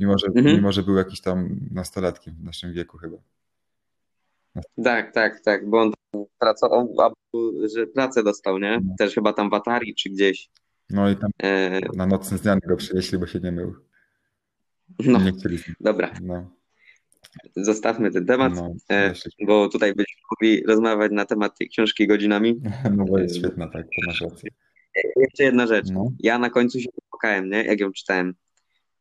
mimo 0.00 0.18
że, 0.18 0.26
Mhm. 0.26 0.56
mimo 0.56 0.72
że 0.72 0.82
był 0.82 0.96
jakiś 0.96 1.20
tam 1.20 1.60
nastolatkiem 1.70 2.34
w 2.34 2.44
naszym 2.44 2.72
wieku 2.72 2.98
chyba. 2.98 3.16
Tak, 4.84 5.12
tak, 5.12 5.40
tak, 5.40 5.70
bo 5.70 5.82
on 5.82 5.92
pracował, 6.38 6.94
że 7.74 7.86
pracę 7.86 8.22
dostał, 8.22 8.58
nie? 8.58 8.80
No. 8.84 8.94
Też 8.98 9.14
chyba 9.14 9.32
tam 9.32 9.50
w 9.50 9.54
Atari 9.54 9.94
czy 9.94 10.10
gdzieś. 10.10 10.48
No 10.90 11.10
i 11.10 11.16
tam 11.16 11.30
E, 11.42 11.80
na 11.96 12.06
nocne 12.06 12.38
zmiany 12.38 12.60
go 12.68 12.76
przynieśli, 12.76 13.18
bo 13.18 13.26
się 13.26 13.40
nie 13.40 13.52
mył. 13.52 13.74
no, 14.98 15.18
dobra, 15.80 16.12
No, 16.22 16.50
zostawmy 17.56 18.10
ten 18.10 18.26
temat, 18.26 18.52
no, 18.54 18.74
e, 18.90 19.12
bo 19.46 19.68
tutaj 19.68 19.94
byśmy 19.94 20.20
mogli 20.30 20.66
rozmawiać 20.66 21.12
na 21.12 21.24
temat 21.24 21.58
tej 21.58 21.68
książki 21.68 22.06
godzinami. 22.06 22.60
no 22.96 23.04
bo 23.04 23.18
jest 23.18 23.36
świetna, 23.36 23.68
tak, 23.68 23.82
to 23.82 24.06
masz 24.06 24.20
rację. 24.20 24.50
Jeszcze 25.16 25.44
jedna 25.44 25.66
rzecz. 25.66 25.86
No, 25.90 26.12
Ja 26.18 26.38
na 26.38 26.50
końcu 26.50 26.80
się 26.80 26.88
popłakałem, 26.94 27.50
nie? 27.50 27.64
Jak 27.64 27.80
ją 27.80 27.92
czytałem. 27.92 28.34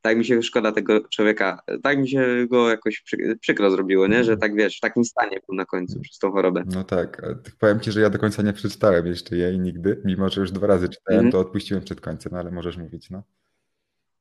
Tak 0.06 0.18
mi 0.18 0.26
się 0.26 0.42
szkoda 0.44 0.72
tego 0.72 1.02
człowieka. 1.10 1.60
Tak 1.84 1.98
mi 1.98 2.10
się 2.10 2.48
go 2.50 2.70
jakoś 2.70 3.02
przy, 3.02 3.38
przykro 3.42 3.72
zrobiło, 3.72 4.08
nie? 4.08 4.24
Że 4.24 4.38
tak 4.38 4.56
wiesz, 4.56 4.78
w 4.78 4.80
takim 4.80 5.06
stanie 5.06 5.40
był 5.48 5.56
na 5.56 5.66
końcu 5.66 6.00
przez 6.00 6.18
tą 6.18 6.32
chorobę. 6.32 6.64
no 6.74 6.84
tak. 6.84 7.22
tak 7.22 7.56
Powiem 7.60 7.80
ci, 7.80 7.92
że 7.92 8.02
ja 8.02 8.10
do 8.10 8.20
końca 8.20 8.42
nie 8.42 8.54
przeczytałem 8.54 9.08
jeszcze 9.08 9.38
jej 9.38 9.60
nigdy, 9.60 10.02
mimo 10.06 10.30
że 10.30 10.42
już 10.42 10.52
dwa 10.52 10.68
razy 10.68 10.90
czytałem, 10.90 11.20
Mhm. 11.20 11.32
to 11.32 11.40
odpuściłem 11.40 11.84
przed 11.84 12.02
końcem, 12.02 12.32
no 12.34 12.40
ale 12.40 12.52
możesz 12.52 12.78
mówić, 12.78 13.10
no. 13.10 13.24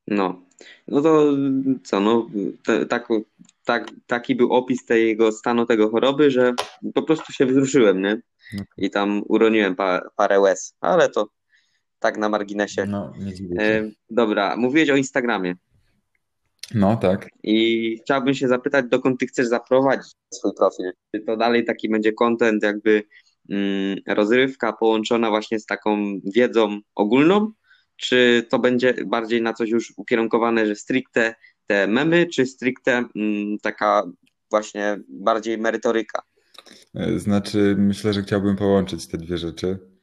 No. 0.09 0.43
No 0.89 1.03
to 1.03 1.33
co, 1.85 2.01
no 2.01 2.27
te, 2.67 2.87
tak, 2.87 3.09
tak, 3.65 3.91
taki 4.07 4.35
był 4.35 4.53
opis 4.53 4.85
tego 4.85 5.33
stanu, 5.33 5.67
tego 5.67 5.91
choroby, 5.91 6.31
że 6.31 6.55
po 6.95 7.03
prostu 7.03 7.33
się 7.33 7.47
wzruszyłem, 7.47 8.03
nie? 8.03 8.21
No. 8.55 8.63
I 8.77 8.91
tam 8.91 9.23
uroniłem 9.29 9.77
pa, 9.77 10.01
parę 10.17 10.41
łez, 10.41 10.75
ale 10.81 11.09
to 11.09 11.29
tak 11.99 12.19
na 12.19 12.29
marginesie. 12.29 12.87
No, 12.87 13.13
nie 13.19 13.35
dziwię 13.35 13.57
się. 13.57 13.63
E, 13.63 13.91
dobra, 14.11 14.57
mówiłeś 14.57 14.91
o 14.91 14.97
Instagramie 14.97 15.55
No 16.75 16.97
tak. 16.97 17.29
i 17.43 17.99
chciałbym 18.03 18.35
się 18.35 18.49
zapytać, 18.49 18.85
dokąd 18.91 19.21
ty 19.21 19.27
chcesz 19.27 19.47
zaprowadzić 19.47 20.13
swój 20.35 20.53
profil? 20.57 20.93
Czy 21.15 21.21
to 21.21 21.37
dalej 21.37 21.65
taki 21.65 21.89
będzie 21.89 22.13
content 22.13 22.63
jakby 22.63 23.03
mm, 23.51 23.99
rozrywka 24.07 24.73
połączona 24.73 25.31
właśnie 25.31 25.61
z 25.61 25.67
taką 25.67 26.21
wiedzą 26.35 26.81
ogólną, 26.95 27.53
czy 27.97 28.47
to 28.51 28.59
będzie 28.59 28.95
bardziej 29.07 29.43
na 29.43 29.53
coś 29.53 29.71
już 29.71 29.93
ukierunkowane, 29.97 30.67
że 30.67 30.77
stricte 30.77 31.35
te 31.67 31.87
memy, 31.87 32.27
czy 32.27 32.47
stricte 32.47 33.05
mm, 33.17 33.59
taka 33.63 34.03
właśnie 34.51 34.99
bardziej 35.09 35.59
merytoryka? 35.59 36.23
E, 36.95 37.19
Znaczy, 37.19 37.75
myślę, 37.79 38.13
że 38.13 38.23
chciałbym 38.23 38.57
połączyć 38.57 39.07
te 39.07 39.19
dwie 39.19 39.39
rzeczy. 39.39 39.94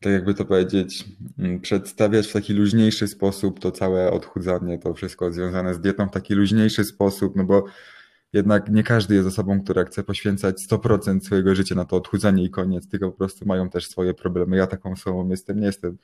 Tak 0.00 0.12
jakby 0.12 0.34
to 0.34 0.44
powiedzieć, 0.44 1.04
mm, 1.38 1.60
przedstawiać 1.60 2.26
w 2.26 2.32
taki 2.32 2.52
luźniejszy 2.52 3.08
sposób 3.08 3.60
to 3.60 3.72
całe 3.72 4.10
odchudzanie, 4.10 4.78
to 4.78 4.94
wszystko 4.94 5.32
związane 5.32 5.74
z 5.74 5.80
dietą 5.80 6.08
w 6.08 6.10
taki 6.10 6.34
luźniejszy 6.34 6.84
sposób, 6.84 7.36
no 7.36 7.44
bo 7.44 7.64
jednak 8.32 8.68
nie 8.70 8.82
każdy 8.82 9.14
jest 9.14 9.28
osobą, 9.28 9.62
która 9.62 9.84
chce 9.84 10.04
poświęcać 10.04 10.56
100% 10.70 11.20
swojego 11.20 11.54
życia 11.54 11.74
na 11.74 11.84
to 11.84 11.96
odchudzanie 11.96 12.44
i 12.44 12.50
koniec, 12.50 12.88
tylko 12.88 13.10
po 13.10 13.18
prostu 13.18 13.46
mają 13.46 13.70
też 13.70 13.86
swoje 13.88 14.14
problemy. 14.14 14.56
Ja 14.56 14.66
taką 14.66 14.92
osobą 14.92 15.28
jestem, 15.28 15.60
nie 15.60 15.66
jestem 15.66 15.98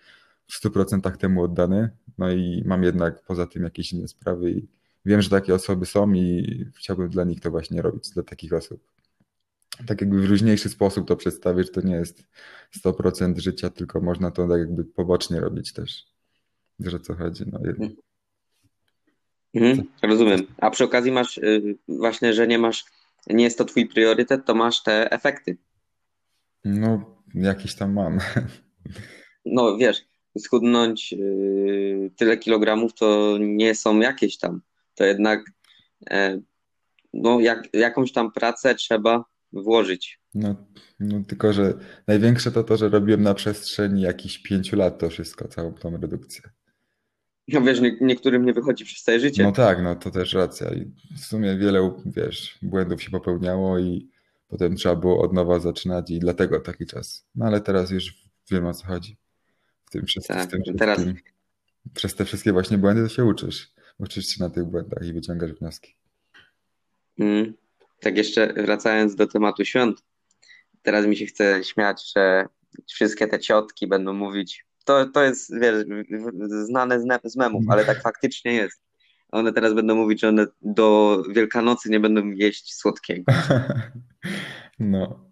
w 0.46 0.52
100% 0.52 1.16
temu 1.16 1.42
oddany, 1.42 1.90
no 2.18 2.32
i 2.32 2.62
mam 2.66 2.82
jednak 2.82 3.22
poza 3.22 3.46
tym 3.46 3.64
jakieś 3.64 3.92
inne 3.92 4.08
sprawy 4.08 4.50
i 4.50 4.68
wiem, 5.04 5.22
że 5.22 5.30
takie 5.30 5.54
osoby 5.54 5.86
są 5.86 6.12
i 6.12 6.64
chciałbym 6.78 7.08
dla 7.08 7.24
nich 7.24 7.40
to 7.40 7.50
właśnie 7.50 7.82
robić, 7.82 8.10
dla 8.10 8.22
takich 8.22 8.52
osób. 8.52 8.93
Tak 9.86 10.00
jakby 10.00 10.20
w 10.20 10.30
luźniejszy 10.30 10.68
sposób 10.68 11.08
to 11.08 11.16
przedstawić, 11.16 11.70
to 11.72 11.80
nie 11.80 11.94
jest 11.94 12.24
100% 12.84 13.38
życia, 13.38 13.70
tylko 13.70 14.00
można 14.00 14.30
to 14.30 14.48
tak 14.48 14.58
jakby 14.58 14.84
pobocznie 14.84 15.40
robić 15.40 15.72
też. 15.72 16.04
Wiesz 16.78 16.94
o 16.94 16.98
co 16.98 17.14
chodzi? 17.14 17.44
No, 17.52 17.58
jed- 17.58 17.90
Mhm, 19.54 19.86
rozumiem. 20.02 20.40
A 20.58 20.70
przy 20.70 20.84
okazji 20.84 21.12
masz 21.12 21.38
y, 21.38 21.78
właśnie, 21.88 22.32
że 22.32 22.46
nie 22.46 22.58
masz, 22.58 22.84
nie 23.26 23.44
jest 23.44 23.58
to 23.58 23.64
twój 23.64 23.86
priorytet, 23.88 24.44
to 24.46 24.54
masz 24.54 24.82
te 24.82 25.10
efekty. 25.10 25.56
no 26.64 27.16
jakiś 27.34 27.74
tam 27.74 27.92
mam. 27.92 28.18
No 29.46 29.76
wiesz, 29.76 30.04
schudnąć 30.38 31.12
y, 31.12 32.10
tyle 32.16 32.36
kilogramów 32.36 32.94
to 32.94 33.36
nie 33.40 33.74
są 33.74 34.00
jakieś 34.00 34.38
tam. 34.38 34.60
To 34.94 35.04
jednak 35.04 35.44
e, 36.10 36.40
no, 37.12 37.40
jak, 37.40 37.68
jakąś 37.74 38.12
tam 38.12 38.32
pracę 38.32 38.74
trzeba 38.74 39.24
włożyć. 39.62 40.20
No, 40.34 40.66
no 41.00 41.22
tylko, 41.28 41.52
że 41.52 41.74
największe 42.06 42.50
to 42.52 42.64
to, 42.64 42.76
że 42.76 42.88
robiłem 42.88 43.22
na 43.22 43.34
przestrzeni 43.34 44.02
jakichś 44.02 44.38
pięciu 44.38 44.76
lat 44.76 44.98
to 44.98 45.10
wszystko, 45.10 45.48
całą 45.48 45.72
tą 45.74 45.96
redukcję. 45.96 46.42
No 47.48 47.60
wiesz, 47.62 47.80
nie, 47.80 47.96
niektórym 48.00 48.44
nie 48.44 48.52
wychodzi 48.52 48.84
przez 48.84 49.02
całe 49.02 49.18
No 49.18 49.22
życie. 49.22 49.52
tak, 49.56 49.82
no 49.82 49.94
to 49.96 50.10
też 50.10 50.32
racja. 50.32 50.70
I 50.74 50.92
w 51.16 51.20
sumie 51.20 51.56
wiele, 51.56 51.90
wiesz, 52.06 52.58
błędów 52.62 53.02
się 53.02 53.10
popełniało 53.10 53.78
i 53.78 54.08
potem 54.48 54.76
trzeba 54.76 54.96
było 54.96 55.22
od 55.22 55.32
nowa 55.32 55.60
zaczynać 55.60 56.10
i 56.10 56.18
dlatego 56.18 56.60
taki 56.60 56.86
czas. 56.86 57.26
No 57.34 57.46
ale 57.46 57.60
teraz 57.60 57.90
już 57.90 58.14
wiem 58.50 58.66
o 58.66 58.74
co 58.74 58.86
chodzi. 58.86 59.16
W 59.86 59.90
tym, 59.90 60.04
przez, 60.04 60.24
w 60.24 60.26
Tak, 60.28 60.50
tym 60.50 60.62
teraz 60.78 60.98
wszystkim, 61.00 61.22
przez 61.94 62.14
te 62.14 62.24
wszystkie 62.24 62.52
właśnie 62.52 62.78
błędy 62.78 63.02
to 63.02 63.08
się 63.08 63.24
uczysz. 63.24 63.70
Uczysz 63.98 64.26
się 64.26 64.42
na 64.44 64.50
tych 64.50 64.64
błędach 64.64 65.06
i 65.06 65.12
wyciągasz 65.12 65.52
wnioski. 65.52 65.96
mm, 67.18 67.54
tak 68.04 68.16
jeszcze 68.16 68.52
wracając 68.52 69.14
do 69.14 69.26
tematu 69.26 69.64
świąt, 69.64 70.04
teraz 70.82 71.06
mi 71.06 71.16
się 71.16 71.26
chce 71.26 71.64
śmiać, 71.64 72.12
że 72.16 72.46
wszystkie 72.88 73.26
te 73.28 73.38
ciotki 73.38 73.86
będą 73.86 74.12
mówić, 74.12 74.64
to, 74.84 75.06
to 75.06 75.22
jest, 75.22 75.60
wiesz, 75.60 75.84
znane 76.48 77.00
z, 77.00 77.04
z 77.24 77.36
memów, 77.36 77.64
ale 77.68 77.84
tak 77.84 78.02
faktycznie 78.02 78.52
jest. 78.52 78.82
One 79.32 79.52
teraz 79.52 79.74
będą 79.74 79.94
mówić, 79.94 80.20
że 80.20 80.28
one 80.28 80.46
do 80.62 81.22
Wielkanocy 81.30 81.90
nie 81.90 82.00
będą 82.00 82.30
jeść 82.30 82.74
słodkiego. 82.74 83.32
No, 84.78 85.30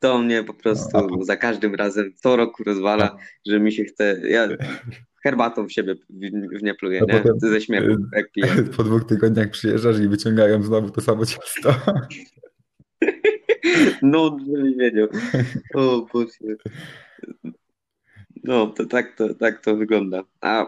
To 0.00 0.18
mnie 0.18 0.44
po 0.44 0.52
no 0.52 0.58
prostu 0.58 1.08
po, 1.08 1.24
za 1.24 1.36
każdym 1.36 1.74
razem 1.74 2.12
co 2.16 2.36
roku 2.36 2.64
rozwala, 2.64 3.16
że 3.46 3.60
mi 3.60 3.72
się 3.72 3.84
chce. 3.84 4.20
Ja 4.28 4.48
herbatą 5.24 5.66
w 5.66 5.72
siebie 5.72 5.94
w, 5.94 6.58
w 6.58 6.62
nie 6.62 6.74
pluję, 6.74 7.00
a 7.08 7.12
nie? 7.12 7.20
potem 7.20 7.50
Ze 7.50 7.60
śmiechu, 7.60 7.96
jak 8.12 8.32
piję. 8.32 8.46
y, 8.58 8.64
po 8.76 8.82
dwóch 8.82 9.04
tygodniach 9.04 9.50
przyjeżdżasz 9.50 9.98
i 10.00 10.08
wyciągają 10.08 10.62
znowu 10.62 10.90
to 10.90 11.00
samo 11.00 11.26
ciasto. 11.26 11.74
No, 14.02 14.38
żebym 14.46 14.78
wiedział. 14.78 15.08
O 15.74 16.06
Boże. 16.12 16.56
No, 18.44 18.66
to 18.66 18.86
tak 18.86 19.16
to, 19.16 19.34
tak 19.34 19.64
to 19.64 19.76
wygląda. 19.76 20.22
A 20.40 20.66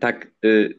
tak, 0.00 0.30
y, 0.44 0.78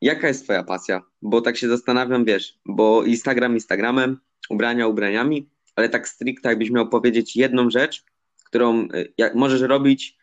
jaka 0.00 0.28
jest 0.28 0.44
twoja 0.44 0.64
pasja? 0.64 1.02
Bo 1.22 1.40
tak 1.40 1.56
się 1.56 1.68
zastanawiam, 1.68 2.24
wiesz, 2.24 2.58
bo 2.66 3.04
Instagram 3.04 3.54
Instagramem, 3.54 4.18
ubrania 4.50 4.86
ubraniami, 4.86 5.48
ale 5.78 5.88
tak 5.88 6.08
stricte 6.08 6.48
jakbyś 6.48 6.70
miał 6.70 6.88
powiedzieć 6.88 7.36
jedną 7.36 7.70
rzecz, 7.70 8.04
którą 8.44 8.82
y, 8.84 9.12
jak 9.18 9.34
możesz 9.34 9.60
robić, 9.60 10.18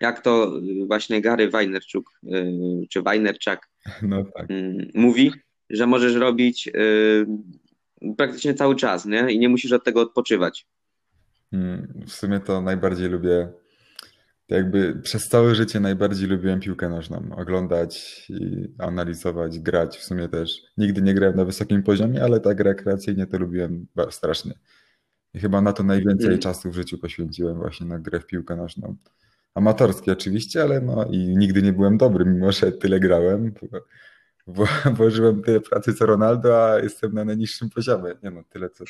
jak 0.00 0.20
to 0.20 0.58
y, 0.58 0.86
właśnie 0.86 1.20
Gary 1.20 1.50
Vaynerchuk, 1.50 2.10
y, 2.24 2.86
czy 2.90 3.02
Vaynerchuk 3.02 3.68
No 4.02 4.24
tak. 4.24 4.50
mm, 4.50 4.90
mówi, 4.94 5.32
że 5.70 5.86
możesz 5.86 6.14
robić 6.14 6.70
praktycznie 8.16 8.54
cały 8.54 8.76
czas, 8.76 9.06
nie? 9.06 9.32
I 9.32 9.38
nie 9.38 9.48
musisz 9.48 9.72
od 9.72 9.84
tego 9.84 10.00
odpoczywać. 10.00 10.66
Mm, 11.52 12.04
W 12.06 12.12
sumie 12.12 12.40
to 12.40 12.60
najbardziej 12.62 13.08
lubię, 13.08 13.48
jakby 14.48 14.94
przez 15.02 15.28
całe 15.28 15.54
życie 15.54 15.80
najbardziej 15.80 16.28
lubiłem 16.28 16.60
piłkę 16.60 16.88
nożną. 16.88 17.28
Oglądać 17.36 18.26
i 18.28 18.68
analizować, 18.78 19.58
grać. 19.58 19.98
W 19.98 20.04
sumie 20.04 20.28
też 20.28 20.62
nigdy 20.76 21.02
nie 21.02 21.14
grałem 21.14 21.36
na 21.36 21.44
wysokim 21.44 21.82
poziomie, 21.82 22.22
ale 22.22 22.40
tak 22.40 22.60
rekreacyjnie 22.60 23.26
to 23.26 23.38
lubiłem 23.38 23.86
strasznie. 24.10 24.52
I 25.34 25.38
chyba 25.40 25.60
na 25.60 25.72
to 25.72 25.82
najwięcej 25.82 26.26
Mm. 26.28 26.38
czasu 26.38 26.70
w 26.70 26.74
życiu 26.74 26.98
poświęciłem 26.98 27.56
właśnie 27.56 27.86
na 27.86 27.98
grę 27.98 28.20
w 28.20 28.26
piłkę 28.26 28.56
nożną. 28.56 28.96
Amatorski 29.54 30.10
oczywiście, 30.10 30.62
ale 30.62 30.80
no 30.80 31.04
i 31.04 31.18
nigdy 31.18 31.62
nie 31.62 31.72
byłem 31.72 31.98
dobry, 31.98 32.24
mimo 32.24 32.52
że 32.52 32.72
tyle 32.72 33.00
grałem. 33.00 33.52
Bo, 34.46 34.66
włożyłem 34.96 35.42
tyle 35.42 35.60
pracy 35.60 35.94
co 35.94 36.06
Ronaldo, 36.06 36.72
a 36.72 36.78
jestem 36.78 37.14
na 37.14 37.24
najniższym 37.24 37.70
poziomie. 37.70 38.14
Nie 38.22 38.30
no, 38.30 38.42
tyle 38.50 38.70
co, 38.70 38.84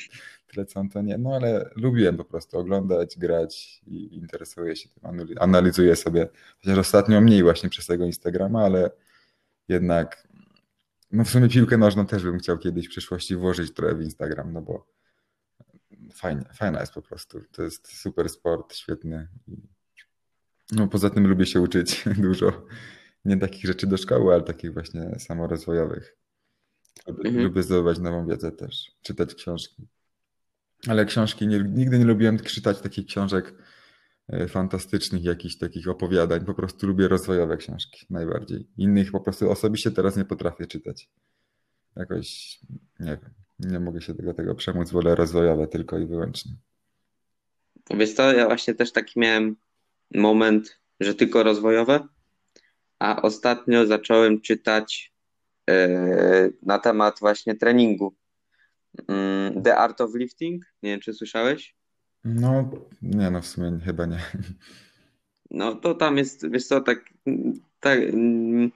tyle 0.47 0.67
co 0.67 0.81
on 0.81 0.89
to 0.89 1.03
nie. 1.03 1.19
No 1.19 1.35
ale 1.35 1.71
lubiłem 1.77 2.17
po 2.17 2.25
prostu 2.25 2.59
oglądać, 2.59 3.19
grać 3.19 3.83
i 3.87 4.17
interesuję 4.17 4.77
się 4.77 4.89
tym, 4.89 5.03
anali- 5.03 5.37
analizuję 5.41 5.97
sobie. 5.97 6.29
Chociaż 6.59 6.79
ostatnio 6.79 7.21
mniej 7.21 7.43
właśnie 7.43 7.69
przez 7.69 7.87
tego 7.87 8.05
Instagrama, 8.05 8.65
ale 8.65 8.91
jednak 9.69 10.29
no 11.13 11.25
w 11.25 11.31
sumie 11.31 11.49
piłkę 11.49 11.79
nożną 11.79 12.07
też 12.07 12.23
bym 12.23 12.39
chciał 12.39 12.59
kiedyś 12.59 12.87
w 12.87 12.91
przyszłości 12.91 13.37
włożyć 13.37 13.75
trochę 13.75 13.95
w 13.95 14.03
Instagram, 14.03 14.53
no 14.53 14.63
bo 14.63 14.87
fajnie, 16.15 16.45
fajna 16.55 16.81
jest 16.81 16.93
po 16.93 17.03
prostu. 17.03 17.41
To 17.53 17.63
jest 17.63 18.01
super 18.01 18.29
sport, 18.29 18.75
świetny. 18.75 19.29
No 20.73 20.89
poza 20.89 21.11
tym 21.11 21.27
lubię 21.27 21.47
się 21.47 21.61
uczyć 21.61 22.05
dużo. 22.27 22.67
Nie 23.25 23.37
takich 23.37 23.64
rzeczy 23.64 23.87
do 23.87 23.97
szkoły, 23.97 24.35
ale 24.35 24.43
takich 24.43 24.73
właśnie 24.73 25.19
samorozwojowych. 25.19 26.17
Lubię, 27.07 27.29
Mhm. 27.29 27.45
lubię 27.45 27.62
zdobywać 27.62 27.99
nową 27.99 28.26
wiedzę 28.26 28.52
też, 28.52 28.93
czytać 29.02 29.35
książki. 29.35 29.87
Ale 30.88 31.05
książki, 31.05 31.47
nie, 31.47 31.59
nigdy 31.59 31.99
nie 31.99 32.05
lubiłem 32.05 32.38
czytać 32.38 32.81
takich 32.81 33.07
książek 33.07 33.55
e, 34.29 34.49
fantastycznych, 34.49 35.25
jakichś 35.25 35.59
takich 35.59 35.88
opowiadań. 35.88 36.45
Po 36.45 36.55
prostu 36.55 36.87
lubię 36.87 37.09
rozwojowe 37.09 37.57
książki 37.57 38.07
najbardziej. 38.11 38.67
Innych 38.76 39.11
po 39.12 39.21
prostu 39.21 39.50
osobiście 39.50 39.91
teraz 39.91 40.17
nie 40.17 40.25
potrafię 40.25 40.67
czytać. 40.67 41.09
Jakoś, 41.97 42.59
nie 43.00 43.19
wiem, 43.23 43.31
nie 43.59 43.81
mogę 43.81 44.00
się 44.00 44.14
tego, 44.14 44.35
tego 44.35 44.55
przemóc, 44.55 44.91
wolę 44.91 45.14
rozwojowe 45.14 45.67
tylko 45.67 45.99
i 45.99 46.07
wyłącznie. 46.07 46.52
Wiesz 47.91 48.14
co, 48.14 48.33
ja 48.33 48.47
właśnie 48.47 48.75
też 48.75 48.93
taki 48.93 49.21
miałem 49.21 49.57
moment, 50.14 50.79
że 51.00 51.14
tylko 51.14 51.43
rozwojowe, 51.43 52.09
a 53.03 53.23
ostatnio 53.23 53.87
zacząłem 53.87 54.41
czytać 54.41 55.13
e, 55.71 55.89
na 56.63 56.79
temat 56.79 57.21
właśnie 57.21 57.55
treningu. 57.55 58.15
Mm, 59.09 59.63
The 59.63 59.77
Art 59.77 60.01
of 60.01 60.15
Lifting, 60.15 60.65
nie 60.83 60.91
wiem 60.91 61.01
czy 61.01 61.15
słyszałeś? 61.15 61.77
No, 62.25 62.71
nie 63.03 63.31
no, 63.31 63.41
w 63.41 63.47
sumie 63.47 63.79
chyba 63.85 64.07
nie. 64.07 64.19
No 65.51 65.75
to 65.75 65.95
tam 65.95 66.19
jest, 66.19 66.51
wiesz 66.51 66.67
co, 66.67 66.81
tak, 66.81 67.13
tak 67.81 67.99
mm, 67.99 68.71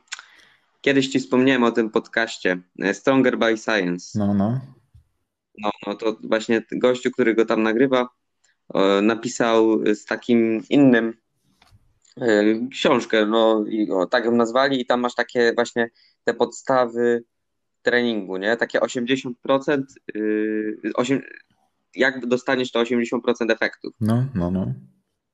kiedyś 0.80 1.08
ci 1.08 1.20
wspomniałem 1.20 1.64
o 1.64 1.70
tym 1.70 1.90
podcaście 1.90 2.62
e, 2.78 2.94
Stronger 2.94 3.38
by 3.38 3.56
Science. 3.56 4.18
No, 4.18 4.34
no. 4.34 4.60
No, 5.58 5.70
no 5.86 5.94
to 5.94 6.16
właśnie 6.22 6.62
gościu, 6.72 7.10
który 7.10 7.34
go 7.34 7.46
tam 7.46 7.62
nagrywa, 7.62 8.08
napisał 9.02 9.86
z 9.94 10.04
takim 10.04 10.62
innym 10.70 11.14
książkę, 12.70 13.26
no 13.26 13.64
i 13.68 13.90
o, 13.90 14.06
tak 14.06 14.24
ją 14.24 14.32
nazwali 14.32 14.80
i 14.80 14.86
tam 14.86 15.00
masz 15.00 15.14
takie 15.14 15.52
właśnie 15.54 15.90
te 16.24 16.34
podstawy 16.34 17.24
treningu, 17.82 18.36
nie? 18.36 18.56
Takie 18.56 18.80
80%, 18.80 19.82
yy, 20.14 20.80
8, 20.94 21.22
jak 21.94 22.26
dostaniesz 22.26 22.72
to 22.72 22.80
80% 22.82 23.50
efektów. 23.52 23.94
No, 24.00 24.26
no, 24.34 24.50
no. 24.50 24.74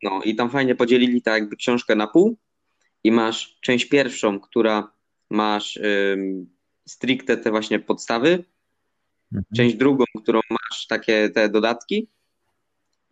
No 0.02 0.20
i 0.24 0.34
tam 0.34 0.50
fajnie 0.50 0.74
podzielili 0.74 1.22
tak 1.22 1.34
jakby 1.34 1.56
książkę 1.56 1.94
na 1.94 2.06
pół 2.06 2.36
i 3.04 3.12
masz 3.12 3.58
część 3.60 3.84
pierwszą, 3.88 4.40
która 4.40 4.92
masz 5.30 5.76
ym, 5.76 6.50
stricte 6.86 7.36
te 7.36 7.50
właśnie 7.50 7.78
podstawy, 7.80 8.44
Mhm. 9.32 9.44
część 9.56 9.76
drugą, 9.76 10.04
którą 10.22 10.40
masz 10.50 10.86
takie 10.86 11.30
te 11.30 11.48
dodatki 11.48 12.08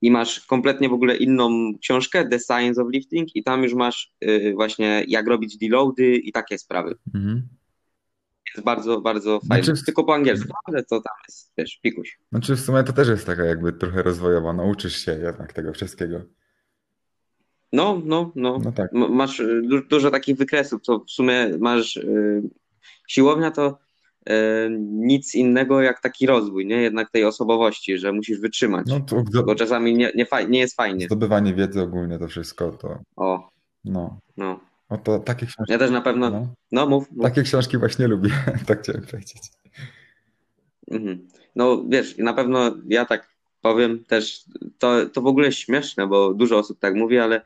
i 0.02 0.10
masz 0.10 0.40
kompletnie 0.40 0.88
w 0.88 0.92
ogóle 0.92 1.16
inną 1.16 1.72
książkę, 1.80 2.28
The 2.28 2.38
Science 2.38 2.82
of 2.82 2.88
Lifting 2.92 3.36
i 3.36 3.42
tam 3.42 3.62
już 3.62 3.74
masz 3.74 4.14
y, 4.24 4.52
właśnie 4.54 5.04
jak 5.08 5.26
robić 5.28 5.58
deloady 5.58 6.16
i 6.16 6.32
takie 6.32 6.58
sprawy. 6.58 6.94
Mhm. 7.14 7.48
jest 8.54 8.64
bardzo, 8.64 9.00
bardzo 9.00 9.40
fajny. 9.48 9.64
Znaczy- 9.64 9.84
Tylko 9.84 10.04
po 10.04 10.14
angielsku, 10.14 10.52
ale 10.64 10.82
to 10.84 11.00
tam 11.00 11.14
jest, 11.28 11.52
wiesz, 11.58 11.80
pikuś. 11.82 12.18
Znaczy 12.30 12.56
w 12.56 12.60
sumie 12.60 12.82
to 12.84 12.92
też 12.92 13.08
jest 13.08 13.26
taka 13.26 13.44
jakby 13.44 13.72
trochę 13.72 14.02
rozwojowa, 14.02 14.52
nauczysz 14.52 14.96
się 15.04 15.12
jednak 15.12 15.52
tego 15.52 15.72
wszystkiego. 15.72 16.20
No, 17.72 18.02
no, 18.04 18.32
no. 18.36 18.58
No 18.64 18.72
tak. 18.72 18.92
Masz 18.92 19.40
y, 19.40 19.62
du- 19.62 19.82
dużo 19.88 20.10
takich 20.10 20.36
wykresów, 20.36 20.82
to 20.82 20.98
w 20.98 21.10
sumie 21.10 21.50
masz 21.58 21.96
y, 21.96 22.42
siłownia 23.08 23.50
to 23.50 23.78
nic 24.80 25.34
innego 25.34 25.82
jak 25.82 26.00
taki 26.00 26.26
rozwój, 26.26 26.66
nie? 26.66 26.76
Jednak 26.76 27.10
tej 27.10 27.24
osobowości, 27.24 27.98
że 27.98 28.12
musisz 28.12 28.40
wytrzymać. 28.40 28.86
No 28.88 29.00
to 29.00 29.24
Bo 29.46 29.54
czasami 29.54 29.94
nie, 29.94 30.12
nie, 30.14 30.26
faj, 30.26 30.48
nie 30.50 30.58
jest 30.58 30.76
fajnie. 30.76 31.06
zdobywanie 31.06 31.54
wiedzy 31.54 31.82
ogólnie 31.82 32.18
to 32.18 32.28
wszystko 32.28 32.70
to 32.72 32.98
O, 33.16 33.48
no. 33.84 34.18
no. 34.36 34.60
O 34.88 34.98
to 34.98 35.18
takie 35.18 35.46
książki. 35.46 35.72
Ja 35.72 35.78
też 35.78 35.90
na 35.90 36.00
pewno. 36.00 36.30
No, 36.30 36.48
No, 36.72 36.86
mów. 36.86 37.10
mów. 37.12 37.22
takie 37.22 37.42
książki 37.42 37.78
właśnie 37.78 38.06
lubię, 38.08 38.30
tak 38.66 38.82
chciałem 38.82 39.02
powiedzieć. 39.02 39.42
Mhm. 40.90 41.28
No 41.56 41.84
wiesz, 41.88 42.18
na 42.18 42.32
pewno 42.34 42.74
ja 42.88 43.04
tak 43.04 43.28
powiem 43.62 44.04
też, 44.04 44.44
to, 44.78 45.06
to 45.06 45.20
w 45.22 45.26
ogóle 45.26 45.52
śmieszne, 45.52 46.06
bo 46.06 46.34
dużo 46.34 46.58
osób 46.58 46.78
tak 46.78 46.94
mówi, 46.94 47.18
ale 47.18 47.42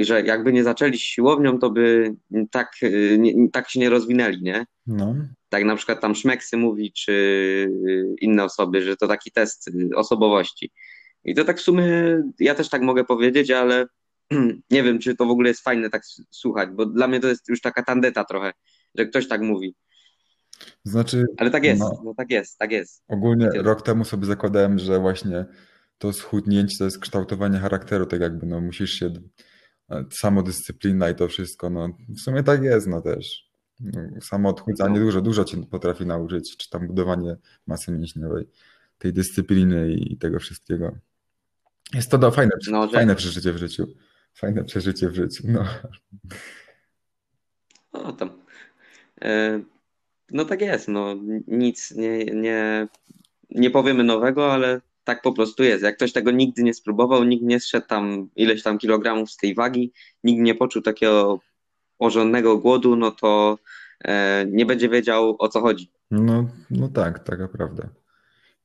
że 0.00 0.22
jakby 0.22 0.52
nie 0.52 0.64
zaczęli 0.64 0.98
siłownią, 0.98 1.58
to 1.58 1.70
by 1.70 2.14
tak, 2.50 2.72
y, 2.82 3.16
nie, 3.20 3.50
tak 3.50 3.70
się 3.70 3.80
nie 3.80 3.90
rozwinęli, 3.90 4.42
nie? 4.42 4.66
No, 4.86 5.14
Tak 5.48 5.64
na 5.64 5.76
przykład 5.76 6.00
tam 6.00 6.14
Szmeksy 6.14 6.56
mówi, 6.56 6.92
czy 6.92 7.12
y, 7.12 8.14
inne 8.20 8.44
osoby, 8.44 8.82
że 8.82 8.96
to 8.96 9.08
taki 9.08 9.30
test 9.32 9.68
y, 9.68 9.88
osobowości. 9.96 10.70
I 11.24 11.34
to 11.34 11.44
tak 11.44 11.58
w 11.58 11.62
sumie 11.62 11.86
ja 12.38 12.54
też 12.54 12.68
tak 12.68 12.82
mogę 12.82 13.04
powiedzieć, 13.04 13.50
ale 13.50 13.86
nie 14.70 14.82
wiem, 14.82 14.98
czy 14.98 15.16
to 15.16 15.26
w 15.26 15.30
ogóle 15.30 15.48
jest 15.48 15.60
fajne 15.64 15.90
tak 15.90 16.02
słuchać, 16.30 16.68
bo 16.72 16.86
dla 16.86 17.08
mnie 17.08 17.20
to 17.20 17.28
jest 17.28 17.48
już 17.48 17.60
taka 17.60 17.82
tandeta 17.82 18.24
trochę, 18.24 18.52
że 18.94 19.06
ktoś 19.06 19.28
tak 19.28 19.40
mówi. 19.42 19.74
znaczy 20.84 21.24
Ale 21.38 21.50
tak 21.50 21.64
jest, 21.64 21.80
No. 21.80 22.02
no 22.04 22.14
tak 22.16 22.30
jest, 22.30 22.58
tak 22.58 22.72
jest. 22.72 23.02
ogólnie 23.08 23.48
Tyle. 23.50 23.62
rok 23.62 23.82
temu 23.82 24.04
sobie 24.04 24.26
zakładałem, 24.26 24.78
że 24.78 24.98
właśnie 25.00 25.44
to 25.98 26.12
schudnięcie 26.12 26.78
to 26.78 26.84
jest 26.84 26.98
kształtowanie 26.98 27.58
charakteru, 27.58 28.06
tak 28.06 28.20
jakby 28.20 28.46
no 28.46 28.60
musisz 28.60 28.90
się 28.92 29.10
samodyscyplina 30.10 31.10
i 31.10 31.14
to 31.14 31.28
wszystko, 31.28 31.70
no 31.70 31.88
w 32.08 32.20
sumie 32.20 32.42
tak 32.42 32.62
jest, 32.62 32.86
no 32.86 33.00
też. 33.00 33.46
No, 33.80 34.00
Samo 34.20 34.48
odchudzanie 34.48 34.98
No. 35.00 35.04
dużo, 35.06 35.20
dużo 35.20 35.44
cię 35.44 35.66
potrafi 35.66 36.06
nauczyć, 36.06 36.56
czy 36.56 36.70
tam 36.70 36.86
budowanie 36.86 37.36
masy 37.66 37.92
mięśniowej, 37.92 38.48
tej 38.98 39.12
dyscypliny 39.12 39.92
i 39.92 40.16
tego 40.16 40.38
wszystkiego. 40.38 40.96
Jest 41.94 42.10
to 42.10 42.18
do, 42.18 42.30
fajne, 42.30 42.52
No, 42.70 42.88
fajne 42.88 43.14
przeżycie 43.14 43.52
w 43.52 43.56
życiu. 43.56 43.86
Fajne 44.34 44.64
przeżycie 44.64 45.08
w 45.08 45.14
życiu, 45.14 45.42
no. 45.46 45.64
No 47.92 48.12
tam. 48.12 48.42
E, 49.22 49.60
No 50.30 50.44
tak 50.44 50.60
jest, 50.60 50.88
no 50.88 51.14
nic 51.46 51.90
nie, 51.90 52.24
nie, 52.24 52.88
nie 53.50 53.70
powiemy 53.70 54.04
nowego, 54.04 54.52
ale 54.52 54.80
tak 55.06 55.22
po 55.22 55.32
prostu 55.32 55.62
jest. 55.62 55.82
Jak 55.82 55.96
ktoś 55.96 56.12
tego 56.12 56.30
nigdy 56.30 56.62
nie 56.62 56.74
spróbował, 56.74 57.24
nikt 57.24 57.44
nie 57.44 57.60
zszedł 57.60 57.86
tam 57.86 58.28
ileś 58.36 58.62
tam 58.62 58.78
kilogramów 58.78 59.30
z 59.30 59.36
tej 59.36 59.54
wagi, 59.54 59.92
nikt 60.24 60.42
nie 60.42 60.54
poczuł 60.54 60.82
takiego 60.82 61.40
porządnego 61.98 62.58
głodu, 62.58 62.96
no 62.96 63.10
to 63.10 63.58
e, 64.04 64.46
nie 64.50 64.66
będzie 64.66 64.88
wiedział 64.88 65.36
o 65.38 65.48
co 65.48 65.60
chodzi. 65.60 65.90
No, 66.10 66.48
no 66.70 66.88
tak, 66.88 67.24
taka 67.24 67.48
prawda. 67.48 67.88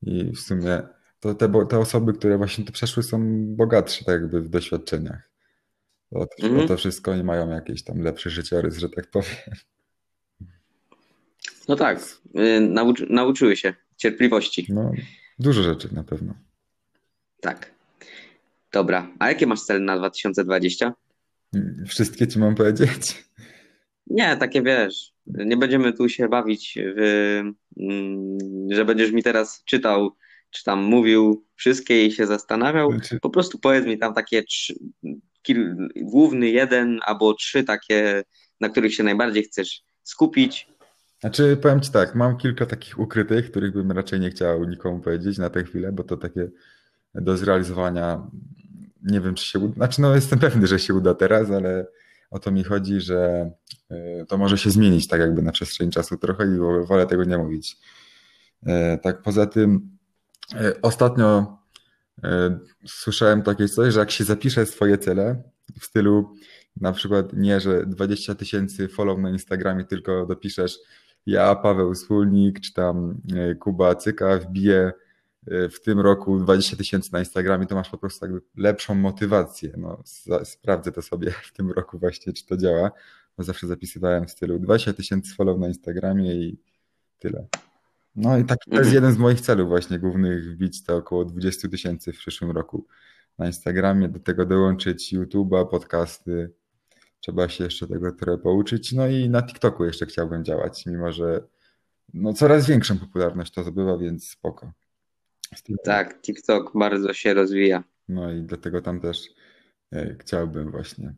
I 0.02 0.32
w 0.32 0.40
sumie 0.40 0.82
to 1.20 1.36
te, 1.36 1.66
te 1.70 1.80
osoby, 1.80 2.14
które 2.14 2.38
właśnie 2.38 2.66
to 2.66 2.72
przeszły, 2.72 3.04
są 3.04 3.46
bogatsze 3.56 4.06
tak 4.06 4.22
jakby 4.22 4.42
w 4.42 4.50
doświadczeniach. 4.50 5.30
O 6.12 6.26
to, 6.26 6.48
Mhm. 6.48 6.66
o 6.66 6.68
to 6.68 6.78
wszystko 6.78 7.16
nie 7.16 7.24
mają 7.24 7.50
jakiś 7.50 7.84
tam 7.84 8.02
lepszy 8.02 8.30
życiorys, 8.30 8.78
że 8.78 8.90
tak 8.90 9.12
powiem. 9.12 9.36
No 11.68 11.76
tak, 11.76 12.00
e, 12.36 12.60
nauczy, 12.60 13.08
nauczyły 13.10 13.56
się 13.58 13.74
cierpliwości. 13.98 14.68
No, 14.70 14.92
dużo 15.42 15.64
rzeczy 15.64 15.90
na 15.94 16.04
pewno. 16.04 16.34
Tak. 17.42 17.72
Dobra, 18.72 19.08
a 19.20 19.30
jakie 19.30 19.48
masz 19.48 19.62
cele 19.62 19.80
na 19.80 19.98
2020? 19.98 20.94
Wszystkie 21.88 22.28
ci 22.28 22.40
mam 22.40 22.56
powiedzieć? 22.56 23.26
Nie, 24.08 24.38
takie 24.38 24.62
wiesz, 24.62 25.14
nie 25.28 25.58
będziemy 25.58 25.94
tu 25.94 26.10
się 26.10 26.28
bawić, 26.28 26.80
w, 26.98 27.02
mm, 27.78 28.38
że 28.72 28.86
będziesz 28.86 29.12
mi 29.12 29.24
teraz 29.24 29.64
czytał, 29.66 30.16
czy 30.50 30.64
tam 30.64 30.84
mówił 30.84 31.46
wszystkie 31.56 32.06
i 32.06 32.12
się 32.12 32.28
zastanawiał. 32.28 32.92
Znaczy, 32.92 33.20
Po 33.22 33.30
prostu 33.30 33.60
powiedz 33.60 33.86
mi 33.86 33.98
tam 33.98 34.14
takie 34.14 34.44
trzy, 34.44 34.76
kil, 35.42 35.76
główny 35.96 36.50
jeden 36.50 37.00
albo 37.06 37.34
trzy 37.34 37.64
takie, 37.64 38.24
na 38.60 38.70
których 38.70 38.96
się 38.96 39.04
najbardziej 39.04 39.44
chcesz 39.44 39.84
skupić. 40.04 40.68
Znaczy, 41.22 41.58
powiem 41.58 41.82
ci 41.82 41.92
tak, 41.92 42.16
mam 42.16 42.38
kilka 42.38 42.66
takich 42.66 43.00
ukrytych, 43.00 43.52
których 43.52 43.74
bym 43.74 43.92
raczej 43.92 44.20
nie 44.20 44.30
chciał 44.30 44.64
nikomu 44.64 45.00
powiedzieć 45.00 45.38
na 45.38 45.50
tę 45.50 45.64
chwilę, 45.64 45.92
bo 45.92 46.04
to 46.04 46.18
takie 46.18 46.50
do 47.16 47.38
zrealizowania. 47.38 48.28
Nie 49.04 49.22
wiem, 49.22 49.36
czy 49.36 49.46
się 49.46 49.60
uda. 49.60 49.74
Znaczy, 49.74 50.02
no 50.02 50.16
jestem 50.16 50.40
pewny, 50.40 50.68
że 50.68 50.80
się 50.80 50.94
uda 50.94 51.14
teraz, 51.14 51.52
ale 51.52 51.88
o 52.32 52.40
to 52.40 52.52
mi 52.52 52.64
chodzi, 52.64 53.02
że 53.02 53.52
y, 53.92 54.26
to 54.28 54.38
może 54.38 54.58
się 54.58 54.70
zmienić 54.72 55.08
tak 55.08 55.20
jakby 55.20 55.42
na 55.42 55.52
przestrzeni 55.52 55.92
czasu 55.92 56.18
trochę 56.18 56.56
i 56.56 56.58
wo- 56.58 56.86
wolę 56.86 57.08
tego 57.08 57.24
nie 57.24 57.38
mówić. 57.38 57.78
E, 58.66 58.98
Tak 58.98 59.22
poza 59.22 59.46
tym 59.46 59.98
e, 60.56 60.82
ostatnio 60.82 61.58
e, 62.24 62.60
słyszałem 62.88 63.42
takie 63.42 63.68
coś, 63.68 63.94
że 63.94 64.00
jak 64.00 64.12
się 64.12 64.24
zapisze 64.24 64.66
swoje 64.66 64.98
cele 64.98 65.44
w 65.82 65.86
stylu 65.86 66.34
na 66.82 66.92
przykład 66.94 67.34
nie, 67.34 67.60
że 67.60 67.86
20 67.86 68.36
tysięcy 68.36 68.88
follow 68.88 69.20
na 69.20 69.30
Instagramie, 69.30 69.86
tylko 69.86 70.26
dopiszesz 70.26 70.78
ja, 71.26 71.56
Paweł 71.56 71.94
Wspólnik, 71.94 72.60
czy 72.60 72.74
tam 72.74 73.22
e, 73.36 73.56
Kuba 73.56 73.96
Cyka 73.96 74.38
wbije 74.38 74.92
e, 75.48 75.70
w 75.70 75.82
tym 75.82 76.00
roku 76.00 76.40
20 76.40 76.78
tysięcy 76.78 77.14
na 77.14 77.20
Instagramie, 77.20 77.66
to 77.66 77.76
masz 77.76 77.90
po 77.90 77.98
prostu 77.98 78.26
lepszą 78.58 78.96
motywację. 78.96 79.74
No, 79.78 80.04
sprawdzę 80.44 80.92
to 80.92 81.02
sobie 81.02 81.32
w 81.50 81.54
tym 81.54 81.72
roku 81.72 82.00
właśnie, 82.00 82.34
czy 82.34 82.46
to 82.46 82.58
działa, 82.58 82.92
bo 83.38 83.44
zawsze 83.44 83.68
zapisywałem 83.68 84.28
w 84.28 84.32
stylu 84.32 84.60
20 84.60 84.94
tysięcy 84.94 85.36
follow 85.36 85.60
na 85.60 85.68
Instagramie 85.68 86.34
i 86.34 86.60
tyle. 87.20 87.48
No 88.16 88.38
i 88.38 88.46
taki 88.46 88.72
to 88.72 88.78
jest 88.78 88.88
Mhm. 88.88 88.96
jeden 88.96 89.14
z 89.14 89.18
moich 89.18 89.42
celów 89.42 89.68
właśnie 89.68 90.00
głównych, 90.00 90.54
wbić 90.54 90.84
to 90.84 90.96
około 90.96 91.26
20 91.26 91.70
tysięcy 91.70 92.14
w 92.14 92.18
przyszłym 92.18 92.52
roku 92.52 92.88
na 93.38 93.48
Instagramie, 93.48 94.10
do 94.10 94.20
tego 94.20 94.46
dołączyć 94.46 95.14
YouTube'a, 95.14 95.68
podcasty, 95.68 96.54
trzeba 97.22 97.50
się 97.50 97.64
jeszcze 97.64 97.88
tego 97.88 98.12
trochę 98.12 98.38
pouczyć, 98.38 98.92
no 98.92 99.08
i 99.08 99.30
na 99.30 99.44
TikToku 99.44 99.86
jeszcze 99.86 100.06
chciałbym 100.06 100.46
działać, 100.46 100.86
mimo 100.86 101.12
że 101.12 101.44
no 102.14 102.34
coraz 102.34 102.68
większą 102.68 102.98
popularność 102.98 103.54
to 103.54 103.64
zdobywa, 103.64 103.98
więc 103.98 104.30
spoko. 104.30 104.72
Tak, 105.84 106.22
TikTok 106.22 106.72
bardzo 106.76 107.14
się 107.14 107.34
rozwija. 107.34 107.84
No 108.10 108.32
i 108.32 108.42
dlatego 108.42 108.82
tam 108.82 109.00
też 109.00 109.28
e, 109.94 110.16
chciałbym 110.20 110.72
właśnie 110.72 111.14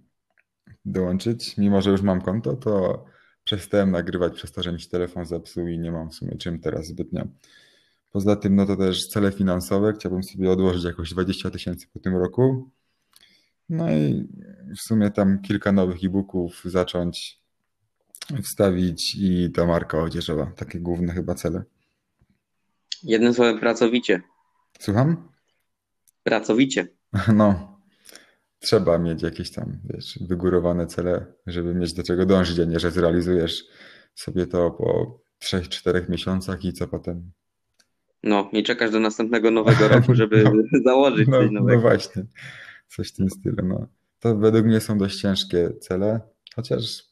dołączyć. 0.85 1.57
Mimo, 1.57 1.81
że 1.81 1.91
już 1.91 2.01
mam 2.01 2.21
konto, 2.21 2.55
to 2.55 3.05
przestałem 3.43 3.91
nagrywać 3.91 4.33
przez 4.33 4.51
to, 4.51 4.63
że 4.63 4.73
mi 4.73 4.81
się 4.81 4.89
telefon 4.89 5.25
zepsuł 5.25 5.67
i 5.67 5.79
nie 5.79 5.91
mam 5.91 6.09
w 6.09 6.15
sumie 6.15 6.37
czym 6.37 6.59
teraz 6.59 6.87
zbytnio. 6.87 7.27
Poza 8.11 8.35
tym, 8.35 8.55
no 8.55 8.65
to 8.65 8.75
też 8.75 9.07
cele 9.07 9.31
finansowe. 9.31 9.93
Chciałbym 9.93 10.23
sobie 10.23 10.51
odłożyć 10.51 10.83
jakoś 10.83 11.13
20 11.13 11.51
tysięcy 11.51 11.87
po 11.93 11.99
tym 11.99 12.15
roku. 12.15 12.69
No 13.73 13.91
i 13.91 14.27
w 14.77 14.81
sumie 14.81 15.11
tam 15.11 15.41
kilka 15.41 15.71
nowych 15.71 16.03
e-booków 16.03 16.61
zacząć 16.65 17.39
wstawić 18.43 19.15
i 19.15 19.51
ta 19.51 19.65
marka 19.65 19.99
odzieżowa. 20.01 20.45
Takie 20.55 20.79
główne 20.79 21.13
chyba 21.13 21.35
cele. 21.35 21.63
Jednym 23.03 23.33
słowem 23.33 23.59
pracowicie. 23.59 24.21
Słucham? 24.79 25.29
Pracowicie. 26.23 26.87
No, 27.33 27.77
trzeba 28.59 28.97
mieć 28.97 29.21
jakieś 29.23 29.51
tam, 29.51 29.79
wiesz, 29.93 30.19
wygórowane 30.21 30.87
cele, 30.87 31.25
żeby 31.47 31.75
mieć 31.75 31.93
do 31.93 32.03
czego 32.03 32.25
dążyć, 32.25 32.59
a 32.59 32.65
nie, 32.65 32.79
że 32.79 32.91
zrealizujesz 32.91 33.63
sobie 34.15 34.47
to 34.47 34.71
po 34.71 35.19
3-4 35.43 36.09
miesiącach 36.09 36.65
i 36.65 36.73
co 36.73 36.87
potem. 36.87 37.31
No 38.23 38.49
i 38.53 38.63
czekasz 38.63 38.91
do 38.91 38.99
następnego 38.99 39.51
nowego 39.51 39.87
roku, 39.87 40.15
żeby 40.15 40.43
założyć 40.85 41.27
No, 41.27 41.37
coś 41.37 41.47
no 41.51 41.59
nowego. 41.59 41.81
właśnie, 41.81 42.25
coś 42.95 43.09
w 43.09 43.15
tym 43.15 43.29
stylu. 43.29 43.67
No. 43.67 43.87
To 44.19 44.37
według 44.37 44.65
mnie 44.65 44.81
są 44.81 44.97
dość 44.97 45.21
ciężkie 45.21 45.69
cele, 45.79 46.19
chociaż, 46.55 47.03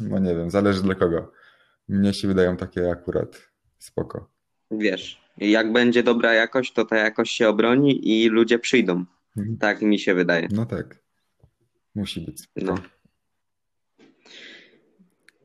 no 0.00 0.18
nie 0.18 0.34
wiem, 0.34 0.50
zależy 0.50 0.82
dla 0.82 0.94
kogo. 0.94 1.32
Mnie 1.88 2.14
się 2.14 2.28
wydają 2.28 2.56
takie 2.56 2.90
akurat 2.90 3.50
spoko. 3.78 4.30
Wiesz, 4.70 5.20
jak 5.38 5.72
będzie 5.72 6.02
dobra 6.02 6.34
jakość, 6.34 6.72
to 6.72 6.84
ta 6.84 6.96
jakość 6.96 7.36
się 7.36 7.48
obroni 7.48 8.08
i 8.08 8.28
ludzie 8.28 8.58
przyjdą. 8.58 9.04
Mhm. 9.36 9.58
Tak 9.58 9.82
mi 9.82 9.98
się 9.98 10.14
wydaje. 10.14 10.48
No 10.50 10.66
tak, 10.66 11.02
musi 11.94 12.20
być 12.20 12.40
spoko. 12.40 12.66
No. 12.66 12.78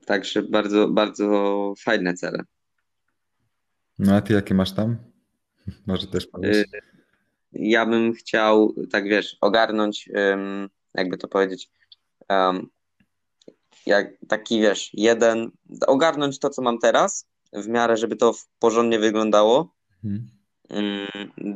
Także 0.06 0.44
bardzo, 0.44 0.88
bardzo 0.88 1.74
fajne 1.80 2.14
cele. 2.14 2.44
No 4.00 4.16
a 4.16 4.22
ty 4.22 4.34
jakie 4.34 4.54
masz 4.54 4.72
tam? 4.72 4.98
Może 5.88 6.08
też 6.08 6.28
powiesz? 6.28 6.58
Y, 6.58 6.66
Ja 7.54 7.86
bym 7.86 8.14
chciał, 8.14 8.76
tak 8.92 9.04
wiesz, 9.04 9.38
ogarnąć, 9.42 10.10
jakby 10.94 11.18
to 11.18 11.28
powiedzieć, 11.28 11.70
jak 13.86 14.14
taki 14.28 14.62
wiesz, 14.62 14.90
jeden, 14.94 15.52
ogarnąć 15.88 16.40
to, 16.40 16.50
co 16.50 16.62
mam 16.62 16.80
teraz, 16.80 17.28
w 17.54 17.68
miarę, 17.68 17.98
żeby 17.98 18.16
to 18.16 18.34
porządnie 18.60 19.00
wyglądało. 19.00 19.76
Mhm. 20.04 20.30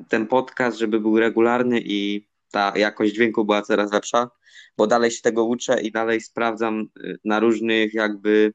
Ten 0.10 0.28
podcast, 0.28 0.78
żeby 0.78 1.00
był 1.00 1.20
regularny 1.20 1.82
i 1.86 2.28
ta 2.52 2.74
jakość 2.76 3.14
dźwięku 3.14 3.46
była 3.46 3.62
coraz 3.62 3.92
lepsza, 3.92 4.30
bo 4.78 4.88
dalej 4.88 5.12
się 5.12 5.22
tego 5.22 5.46
uczę 5.46 5.82
i 5.82 5.92
dalej 5.92 6.22
sprawdzam 6.22 6.90
y, 7.00 7.20
na 7.26 7.40
różnych 7.40 7.94
jakby 7.94 8.54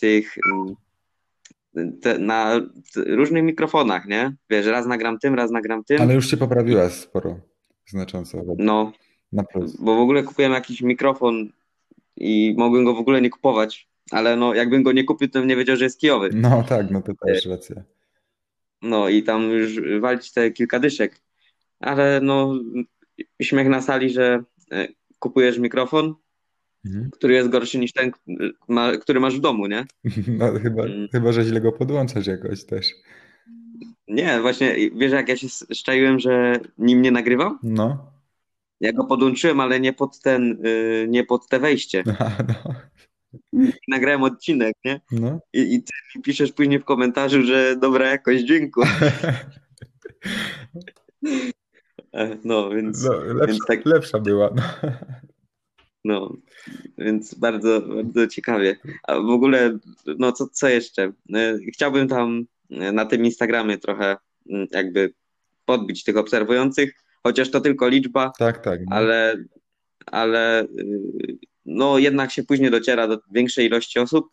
tych 0.00 0.34
mm, 0.52 0.74
te, 2.02 2.18
na 2.18 2.60
t- 2.94 3.16
różnych 3.16 3.44
mikrofonach, 3.44 4.06
nie? 4.06 4.36
Wiesz, 4.50 4.66
raz 4.66 4.86
nagram 4.86 5.18
tym, 5.18 5.34
raz 5.34 5.50
nagram 5.50 5.84
tym. 5.84 6.02
Ale 6.02 6.14
już 6.14 6.30
się 6.30 6.36
poprawiła 6.36 6.90
sporo, 6.90 7.38
znacząco. 7.86 8.42
No, 8.58 8.92
Na 9.32 9.42
plus. 9.42 9.76
bo 9.76 9.96
w 9.96 10.00
ogóle 10.00 10.22
kupiłem 10.22 10.52
jakiś 10.52 10.82
mikrofon 10.82 11.48
i 12.16 12.54
mogłem 12.58 12.84
go 12.84 12.94
w 12.94 12.98
ogóle 12.98 13.20
nie 13.22 13.30
kupować, 13.30 13.88
ale 14.10 14.36
no 14.36 14.54
jakbym 14.54 14.82
go 14.82 14.92
nie 14.92 15.04
kupił, 15.04 15.28
to 15.28 15.38
bym 15.38 15.48
nie 15.48 15.56
wiedział, 15.56 15.76
że 15.76 15.84
jest 15.84 16.00
kijowy. 16.00 16.30
No 16.34 16.62
tak, 16.68 16.90
no 16.90 17.02
to 17.02 17.12
też 17.26 17.46
racja. 17.46 17.82
No 18.82 19.08
i 19.08 19.22
tam 19.22 19.42
już 19.50 20.00
walić 20.00 20.32
te 20.32 20.50
kilka 20.50 20.78
dyszek. 20.78 21.20
Ale 21.80 22.20
no 22.22 22.54
śmiech 23.42 23.68
na 23.68 23.82
sali, 23.82 24.10
że 24.10 24.42
e, 24.72 24.88
kupujesz 25.18 25.58
mikrofon, 25.58 26.14
Mhm. 26.86 27.10
który 27.10 27.34
jest 27.34 27.48
gorszy 27.48 27.78
niż 27.78 27.92
ten, 27.92 28.10
który 29.00 29.20
masz 29.20 29.36
w 29.36 29.40
domu, 29.40 29.66
nie? 29.66 29.84
No 30.38 30.52
chyba, 30.62 30.82
Mm. 30.84 31.08
chyba, 31.12 31.32
że 31.32 31.44
źle 31.44 31.60
go 31.60 31.72
podłączasz 31.72 32.26
jakoś 32.26 32.64
też. 32.64 32.86
Nie, 34.08 34.40
właśnie 34.40 34.76
wiesz 34.90 35.12
jak 35.12 35.28
ja 35.28 35.36
się 35.36 35.46
szczaiłem, 35.74 36.18
że 36.18 36.60
nim 36.78 37.02
nie 37.02 37.10
nagrywam? 37.10 37.58
No. 37.62 38.12
Ja 38.80 38.92
go 38.92 39.04
podłączyłem, 39.04 39.60
ale 39.60 39.80
nie 39.80 39.92
pod 39.92 40.20
ten, 40.20 40.66
y, 40.66 41.06
nie 41.08 41.24
pod 41.24 41.48
te 41.48 41.58
wejście. 41.60 42.04
A, 42.18 42.30
no. 42.48 42.74
Nagrałem 43.88 44.22
odcinek, 44.22 44.74
nie? 44.84 45.00
No. 45.12 45.40
I, 45.52 45.74
I 45.74 45.82
ty 45.82 45.92
mi 46.16 46.22
piszesz 46.22 46.52
później 46.52 46.78
w 46.78 46.84
komentarzu, 46.84 47.42
że 47.42 47.76
dobra 47.76 48.10
jakość 48.10 48.44
dźwięku. 48.44 48.82
E, 52.12 52.36
No, 52.44 52.70
więc, 52.70 53.04
No, 53.04 53.12
lepsza, 53.12 53.46
więc 53.46 53.58
tak, 53.66 53.86
lepsza 53.86 54.18
była. 54.18 54.50
No. 54.56 54.62
No, 56.04 56.36
więc 56.98 57.34
bardzo, 57.34 57.80
bardzo 57.80 58.26
ciekawie. 58.26 58.76
A 59.02 59.14
w 59.14 59.30
ogóle, 59.30 59.78
no 60.18 60.32
co, 60.32 60.48
co 60.52 60.68
jeszcze? 60.68 61.12
E, 61.34 61.58
Chciałbym 61.72 62.08
tam 62.08 62.44
e, 62.70 62.92
na 62.92 63.04
tym 63.04 63.24
Instagramie 63.24 63.78
trochę 63.78 64.16
mm, 64.50 64.66
jakby 64.70 65.14
podbić 65.64 66.04
tych 66.04 66.16
obserwujących, 66.16 66.94
chociaż 67.22 67.50
to 67.50 67.60
tylko 67.60 67.88
liczba, 67.88 68.32
Tak, 68.38 68.58
tak. 68.64 68.80
No. 68.86 68.96
ale, 68.96 69.44
ale 70.06 70.62
y, 70.64 71.38
no 71.66 71.98
jednak 71.98 72.30
się 72.32 72.42
później 72.42 72.70
dociera 72.70 73.08
do 73.08 73.18
większej 73.32 73.66
ilości 73.66 73.98
osób, 73.98 74.28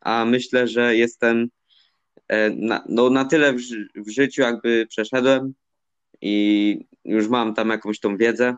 a 0.00 0.24
myślę, 0.24 0.68
że 0.68 0.96
jestem 0.96 1.48
e, 2.28 2.50
na, 2.50 2.84
no, 2.88 3.10
na 3.10 3.24
tyle 3.24 3.52
w, 3.52 3.60
w 3.96 4.10
życiu 4.10 4.42
jakby 4.42 4.86
przeszedłem 4.88 5.54
i 6.20 6.78
już 7.04 7.28
mam 7.28 7.54
tam 7.54 7.68
jakąś 7.68 8.00
tą 8.00 8.16
wiedzę, 8.16 8.56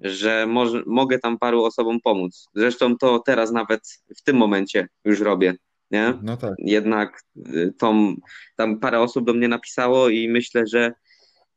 że 0.00 0.46
może, 0.46 0.82
mogę 0.86 1.18
tam 1.18 1.38
paru 1.38 1.64
osobom 1.64 2.00
pomóc. 2.00 2.48
Zresztą 2.54 2.96
to 2.96 3.18
teraz 3.18 3.52
nawet 3.52 3.80
w 4.16 4.22
tym 4.22 4.36
momencie 4.36 4.88
już 5.04 5.20
robię, 5.20 5.54
nie? 5.90 6.14
No 6.22 6.36
tak. 6.36 6.54
Jednak 6.58 7.22
y, 7.36 7.72
tą, 7.78 8.14
tam 8.56 8.80
parę 8.80 9.00
osób 9.00 9.26
do 9.26 9.34
mnie 9.34 9.48
napisało 9.48 10.08
i 10.08 10.28
myślę, 10.28 10.66
że 10.66 10.92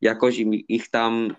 jakoś 0.01 0.37
im, 0.37 0.53
ich 0.53 0.89
tam 0.89 1.35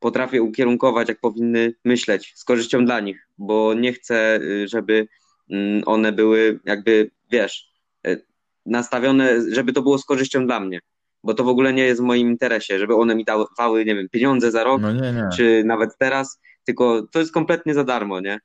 potrafię 0.00 0.42
ukierunkować, 0.42 1.08
jak 1.08 1.20
powinny 1.20 1.74
myśleć, 1.84 2.32
z 2.36 2.44
korzyścią 2.44 2.84
dla 2.84 3.00
nich, 3.00 3.28
bo 3.38 3.74
nie 3.74 3.92
chcę, 3.92 4.38
y, 4.42 4.68
żeby 4.68 5.08
mm, 5.50 5.82
one 5.86 6.12
były 6.12 6.60
jakby, 6.64 7.10
wiesz, 7.30 7.72
y, 8.06 8.26
nastawione, 8.66 9.52
żeby 9.52 9.72
to 9.72 9.82
było 9.82 9.98
z 9.98 10.04
korzyścią 10.04 10.46
dla 10.46 10.60
mnie, 10.60 10.80
bo 11.26 11.34
to 11.34 11.44
w 11.44 11.48
ogóle 11.48 11.72
nie 11.72 11.84
jest 11.84 12.00
w 12.00 12.04
moim 12.04 12.28
interesie, 12.28 12.78
żeby 12.78 12.94
one 12.94 13.14
mi 13.14 13.24
dawały, 13.24 13.84
nie 13.84 13.94
wiem, 13.94 14.08
pieniądze 14.08 14.50
za 14.50 14.64
rok, 14.64 14.82
No 14.82 14.92
nie, 14.92 15.12
nie. 15.12 15.28
czy 15.36 15.62
nawet 15.64 15.90
teraz, 15.98 16.40
tylko 16.64 17.06
to 17.12 17.18
jest 17.18 17.32
kompletnie 17.32 17.74
za 17.74 17.84
darmo, 17.84 18.20
nie? 18.20 18.38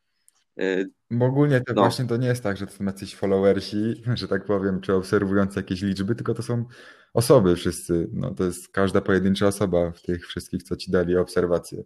Y, 0.61 0.89
Bo 1.11 1.25
ogólnie 1.25 1.61
to 1.61 1.73
No. 1.73 1.81
właśnie 1.81 2.05
to 2.05 2.17
nie 2.17 2.27
jest 2.27 2.43
tak, 2.43 2.57
że 2.57 2.67
to 2.67 2.73
są 2.73 2.83
jacyś 2.85 3.15
followersi, 3.15 3.77
że 4.19 4.27
tak 4.27 4.45
powiem, 4.45 4.81
czy 4.81 4.93
obserwujący 4.93 5.59
jakieś 5.59 5.81
liczby, 5.81 6.15
tylko 6.15 6.33
to 6.33 6.43
są 6.43 6.65
osoby 7.13 7.55
wszyscy. 7.55 8.09
No 8.13 8.33
to 8.35 8.43
jest 8.43 8.69
każda 8.69 9.01
pojedyncza 9.01 9.47
osoba 9.47 9.91
w 9.91 10.01
tych 10.01 10.27
wszystkich, 10.27 10.63
co 10.63 10.75
ci 10.75 10.91
dali 10.91 11.17
obserwacje. 11.17 11.83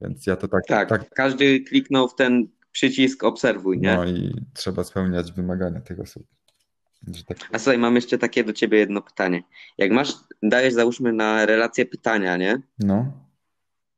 Więc 0.00 0.26
ja 0.26 0.36
to 0.36 0.48
tak, 0.48 0.62
Tak, 0.68 0.88
tak 0.88 1.10
każdy 1.10 1.60
kliknął 1.60 2.08
w 2.08 2.14
ten 2.14 2.48
przycisk 2.72 3.24
obserwuj, 3.24 3.78
nie? 3.78 3.94
no 3.96 4.04
i 4.06 4.34
trzeba 4.54 4.84
spełniać 4.84 5.32
wymagania 5.32 5.80
tych 5.80 6.00
osób. 6.00 6.26
Tak, 7.28 7.38
A 7.52 7.58
słuchaj, 7.58 7.78
mam 7.78 7.94
jeszcze 7.94 8.18
takie 8.18 8.44
do 8.44 8.52
ciebie 8.52 8.78
jedno 8.78 9.02
pytanie. 9.02 9.42
Jak 9.78 9.90
masz, 9.90 10.12
dajesz 10.42 10.74
załóżmy 10.74 11.12
na 11.12 11.46
relację 11.46 11.86
pytania, 11.86 12.36
nie? 12.36 12.60
no, 12.78 13.12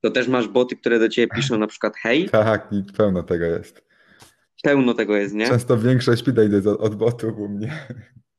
To 0.00 0.10
też 0.10 0.28
masz 0.28 0.48
boty, 0.48 0.76
które 0.76 0.98
do 0.98 1.08
ciebie 1.08 1.34
piszą 1.34 1.58
na 1.58 1.66
przykład 1.66 1.96
hej, 1.96 2.28
tak, 2.28 2.68
i 2.72 2.92
pełno 2.92 3.22
tego 3.22 3.44
jest. 3.44 3.84
pełno 4.62 4.94
tego 4.94 5.16
jest, 5.16 5.34
nie? 5.34 5.46
Często 5.46 5.78
większość 5.78 6.22
pytań 6.22 6.52
jest 6.52 6.66
od, 6.66 6.80
od 6.80 6.94
botów 6.94 7.38
u 7.38 7.48
mnie. 7.48 7.86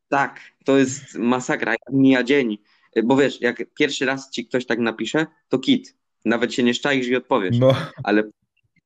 Tak, 0.09 0.39
to 0.65 0.77
jest 0.77 1.15
masakra, 1.15 1.71
jak 1.71 1.81
mija 1.91 2.23
dzień. 2.23 2.57
Bo 3.03 3.17
wiesz, 3.17 3.41
jak 3.41 3.63
pierwszy 3.73 4.05
raz 4.05 4.29
ci 4.31 4.45
ktoś 4.45 4.65
tak 4.65 4.79
napisze, 4.79 5.25
to 5.49 5.59
kit. 5.59 5.95
Nawet 6.25 6.53
się 6.53 6.63
nie 6.63 6.73
szczaisz 6.73 7.07
i 7.07 7.15
odpowiesz. 7.15 7.59
No, 7.59 7.75
Ale 8.03 8.23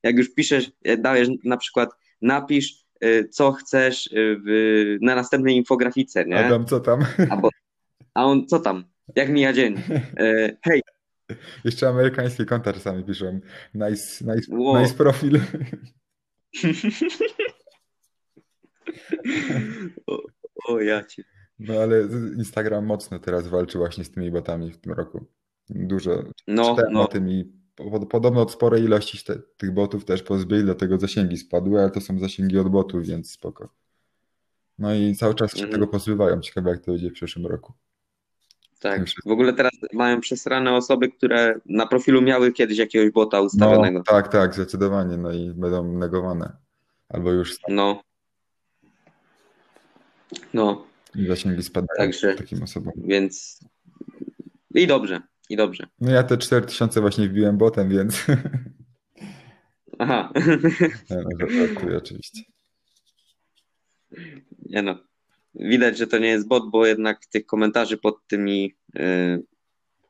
jak 0.03 0.17
już 0.17 0.33
piszesz, 0.33 0.71
e, 0.83 0.97
dajesz 0.97 1.27
na 1.43 1.57
przykład, 1.57 1.89
napisz, 2.21 2.82
co 3.29 3.51
chcesz 3.51 4.07
e, 4.07 4.11
w, 4.15 4.97
na 5.01 5.15
następnej 5.15 5.55
infografice, 5.55 6.25
nie? 6.25 6.45
Adam, 6.45 6.65
co 6.65 6.79
tam? 6.79 7.05
Albo, 7.29 7.49
a 8.13 8.25
on, 8.25 8.47
co 8.47 8.59
tam? 8.59 8.83
Jak 9.15 9.29
mija 9.29 9.53
dzień? 9.53 9.75
E, 10.17 10.57
hej, 10.65 10.81
Jeszcze 11.63 11.89
amerykańskie 11.89 12.45
konta 12.45 12.73
czasami 12.73 13.03
piszą. 13.03 13.39
Nice, 13.73 14.25
nice, 14.35 14.47
Wow. 14.55 14.81
nice 14.81 14.93
profil. 14.93 15.39
o, 20.07 20.19
o 20.67 20.79
ja 20.81 21.03
ci. 21.03 21.23
No 21.59 21.73
ale 21.73 22.01
Instagram 22.37 22.85
mocno 22.85 23.19
teraz 23.19 23.47
walczy 23.47 23.77
właśnie 23.77 24.03
z 24.03 24.11
tymi 24.11 24.31
botami 24.31 24.71
w 24.71 24.77
tym 24.77 24.93
roku. 24.93 25.25
Dużo 25.69 26.23
No, 26.47 26.69
czytałem 26.69 26.93
no, 26.93 27.01
o 27.01 27.07
tym 27.07 27.29
i 27.29 27.62
podobno 28.09 28.41
od 28.41 28.51
sporej 28.51 28.83
ilości 28.83 29.23
te, 29.25 29.35
tych 29.57 29.71
botów 29.73 30.05
też 30.05 30.23
pozbyli, 30.23 30.63
dlatego 30.63 30.97
zasięgi 30.97 31.37
spadły, 31.37 31.81
ale 31.81 31.91
to 31.91 32.01
są 32.01 32.19
zasięgi 32.19 32.57
od 32.59 32.69
botów, 32.69 33.05
więc 33.05 33.31
spoko. 33.31 33.69
No 34.79 34.93
i 34.95 35.15
cały 35.15 35.35
czas 35.35 35.51
się 35.51 35.57
Mhm. 35.63 35.71
tego 35.71 35.87
pozbywają. 35.87 36.41
Ciekawe 36.41 36.69
jak 36.69 36.79
to 36.79 36.91
będzie 36.91 37.09
w 37.09 37.13
przyszłym 37.13 37.45
roku. 37.45 37.73
tak. 38.79 39.01
W 39.25 39.31
ogóle 39.31 39.53
teraz 39.53 39.71
mają 39.93 40.21
przesrane 40.21 40.75
osoby, 40.75 41.09
które 41.11 41.59
na 41.65 41.87
profilu 41.87 42.21
miały 42.21 42.51
kiedyś 42.53 42.77
jakiegoś 42.77 43.11
bota 43.11 43.37
No 43.37 43.43
ustawionego. 43.43 44.03
tak, 44.03 44.27
tak, 44.27 44.53
zdecydowanie. 44.53 45.17
No 45.17 45.31
i 45.31 45.49
będą 45.49 45.83
negowane. 45.93 46.51
Albo 47.09 47.31
już 47.31 47.57
No. 47.69 48.01
No, 50.53 50.85
zasięgi 51.27 51.63
spadają 51.63 51.97
Także- 51.97 52.35
takim 52.35 52.63
osobom. 52.63 52.93
więc 52.97 53.59
i 54.75 54.87
dobrze, 54.87 55.21
i 55.49 55.55
dobrze. 55.55 55.87
No 55.99 56.11
ja 56.11 56.23
te 56.23 56.37
4000 56.37 57.01
właśnie 57.01 57.29
wbiłem 57.29 57.57
botem, 57.57 57.89
więc 57.89 58.25
Aha. 59.99 60.31
Nie, 61.09 61.23
no, 61.39 61.49
żartuję 61.49 61.97
oczywiście. 61.97 62.41
Nie 64.65 64.81
no. 64.81 64.95
Widać, 65.55 65.97
że 65.97 66.07
to 66.07 66.17
nie 66.17 66.27
jest 66.27 66.47
bot, 66.47 66.71
bo 66.71 66.85
jednak 66.85 67.25
tych 67.25 67.45
komentarzy 67.45 67.97
pod 67.97 68.27
tymi 68.27 68.75
y, 68.99 69.43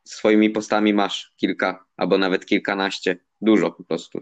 swoimi 0.04 0.50
postami 0.50 0.94
masz 0.94 1.34
kilka, 1.36 1.86
albo 1.98 2.18
nawet 2.18 2.46
kilkanaście. 2.46 3.18
Dużo 3.42 3.72
po 3.72 3.84
prostu. 3.84 4.22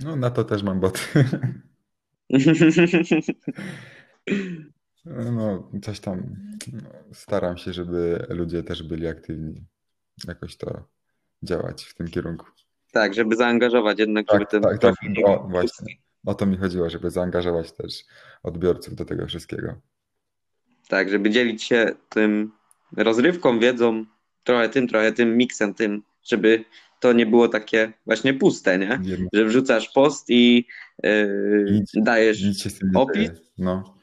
No 0.00 0.16
na 0.16 0.30
to 0.30 0.44
też 0.44 0.62
mam 0.62 0.80
boty. 0.80 1.00
No, 5.04 5.70
coś 5.82 6.00
tam 6.00 6.36
no, 6.72 6.90
staram 7.12 7.58
się, 7.58 7.72
żeby 7.72 8.26
ludzie 8.28 8.62
też 8.62 8.82
byli 8.82 9.06
aktywni. 9.06 9.64
Jakoś 10.28 10.56
to 10.56 10.84
działać 11.42 11.84
w 11.84 11.94
tym 11.94 12.08
kierunku. 12.08 12.46
tak, 12.92 13.14
żeby 13.14 13.36
zaangażować 13.36 13.98
jednak, 13.98 14.26
Tak, 14.26 14.34
żeby 14.40 14.50
ten 14.50 14.62
tak, 14.62 14.78
tak. 14.78 14.94
O, 15.24 15.46
właśnie. 15.50 15.96
O 16.26 16.34
to 16.34 16.46
mi 16.46 16.56
chodziło, 16.56 16.90
żeby 16.90 17.10
zaangażować 17.10 17.72
też 17.72 18.04
odbiorców 18.42 18.94
do 18.94 19.04
tego 19.04 19.26
wszystkiego. 19.26 19.74
Tak, 20.88 21.10
żeby 21.10 21.30
dzielić 21.30 21.62
się 21.62 21.94
tym 22.08 22.52
rozrywką, 22.96 23.58
wiedzą, 23.58 24.04
trochę 24.44 24.68
tym, 24.68 24.88
trochę 24.88 25.12
tym, 25.12 25.36
miksem 25.36 25.74
tym, 25.74 26.02
żeby 26.22 26.64
to 27.00 27.12
nie 27.12 27.26
było 27.26 27.48
takie 27.48 27.92
właśnie 28.06 28.34
puste, 28.34 28.78
nie? 28.78 29.00
Że 29.32 29.44
wrzucasz 29.44 29.88
post 29.88 30.30
i 30.30 30.66
yy, 31.02 31.66
Nic- 31.70 31.92
dajesz 32.04 32.42
nic 32.42 32.68
opis? 32.94 33.30
No. 33.58 33.94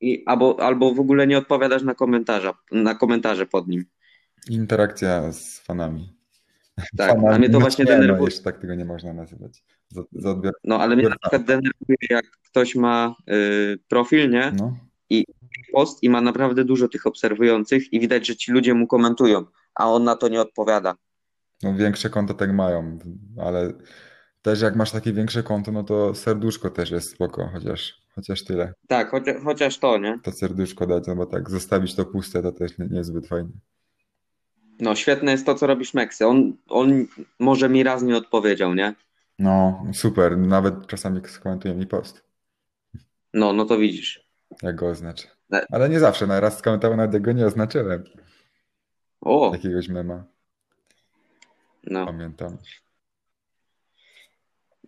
i, 0.00 0.22
albo, 0.26 0.56
albo 0.60 0.94
w 0.94 1.00
ogóle 1.00 1.26
nie 1.26 1.38
odpowiadasz 1.38 1.82
na 1.82 1.94
komentarza, 1.94 2.54
na 2.72 2.94
komentarze 2.94 3.46
pod 3.46 3.68
nim. 3.68 3.84
Interakcja 4.50 5.32
z 5.32 5.60
fanami. 5.60 6.16
Tak, 6.96 7.10
a 7.10 7.14
Fanami, 7.14 7.38
mnie 7.38 7.50
to 7.50 7.60
właśnie 7.60 7.84
nie, 7.84 7.90
no, 7.90 7.98
denerwuje. 8.00 8.24
jeszcze 8.24 8.42
tak 8.42 8.58
tego 8.58 8.74
nie 8.74 8.84
można 8.84 9.12
nazywać. 9.12 9.62
Za, 9.88 10.02
za 10.12 10.30
odbior... 10.30 10.54
No 10.64 10.78
ale 10.80 10.96
mnie 10.96 11.08
na 11.08 11.16
przykład 11.18 11.44
denerwuje, 11.44 11.96
jak 12.10 12.24
ktoś 12.30 12.74
ma 12.74 13.14
y, 13.30 13.78
profil, 13.88 14.30
nie? 14.30 14.52
No. 14.58 14.76
post 15.72 16.02
i 16.02 16.10
ma 16.10 16.20
naprawdę 16.20 16.64
dużo 16.64 16.88
tych 16.88 17.06
obserwujących 17.06 17.92
i 17.92 18.00
widać, 18.00 18.26
że 18.26 18.36
ci 18.36 18.52
ludzie 18.52 18.74
mu 18.74 18.86
komentują, 18.86 19.44
a 19.74 19.90
on 19.90 20.04
na 20.04 20.16
to 20.16 20.28
nie 20.28 20.40
odpowiada. 20.40 20.94
No 21.62 21.74
większe 21.74 22.10
konto 22.10 22.34
tak 22.34 22.52
mają, 22.52 22.98
ale 23.40 23.72
też 24.42 24.60
jak 24.60 24.76
masz 24.76 24.90
takie 24.90 25.12
większe 25.12 25.42
konto, 25.42 25.72
no 25.72 25.84
to 25.84 26.14
serduszko 26.14 26.70
też 26.70 26.90
jest 26.90 27.10
spoko, 27.10 27.48
chociaż, 27.52 27.94
chociaż 28.14 28.44
tyle. 28.44 28.74
Tak, 28.88 29.10
chociaż, 29.10 29.36
chociaż 29.44 29.78
to, 29.78 29.98
nie? 29.98 30.18
To 30.22 30.32
serduszko 30.32 30.86
dać, 30.86 31.06
no 31.06 31.16
bo 31.16 31.26
tak 31.26 31.50
zostawić 31.50 31.94
to 31.94 32.04
puste, 32.04 32.42
to 32.42 32.52
też 32.52 32.78
nie- 32.78 32.88
niezbyt 32.90 33.26
fajnie. 33.26 33.50
No, 34.80 34.94
świetne 34.94 35.32
jest 35.32 35.46
to, 35.46 35.54
co 35.54 35.66
robisz 35.66 35.94
Meksy. 35.94 36.26
On, 36.26 36.56
on 36.68 37.06
może 37.38 37.68
mi 37.68 37.82
raz 37.82 38.02
nie 38.02 38.16
odpowiedział, 38.16 38.74
nie? 38.74 38.94
No, 39.38 39.84
super, 39.94 40.38
nawet 40.38 40.86
czasami 40.86 41.20
skomentuje 41.28 41.74
mi 41.74 41.86
post, 41.86 42.24
No, 43.34 43.52
no 43.52 43.64
to 43.64 43.78
widzisz. 43.78 44.26
jak 44.62 44.76
go 44.76 44.88
oznaczę. 44.88 45.28
Ne- 45.50 45.66
Ale 45.72 45.88
nie 45.88 46.00
zawsze, 46.00 46.26
na 46.26 46.40
raz 46.40 46.58
skomentował, 46.58 46.96
nawet 46.96 47.22
go 47.22 47.32
nie 47.32 47.46
oznaczyłem. 47.46 48.04
O, 49.20 49.50
Jakiegoś 49.52 49.88
mema, 49.88 50.24
no. 51.84 52.06
pamiętam. 52.06 52.56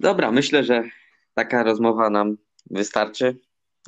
Dobra, 0.01 0.31
myślę, 0.33 0.65
że 0.65 0.83
taka 1.35 1.63
rozmowa 1.63 2.11
nam 2.11 2.37
wystarczy, 2.71 3.39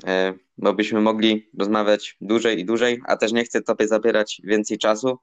e, 0.07 0.35
bo 0.59 0.73
byśmy 0.75 1.01
mogli 1.01 1.51
rozmawiać 1.59 2.17
dłużej 2.21 2.61
i 2.61 2.65
dłużej, 2.65 3.01
a 3.07 3.17
też 3.17 3.33
nie 3.33 3.45
chcę 3.45 3.63
Tobie 3.63 3.89
zabierać 3.89 4.41
więcej 4.45 4.79
czasu, 4.79 5.19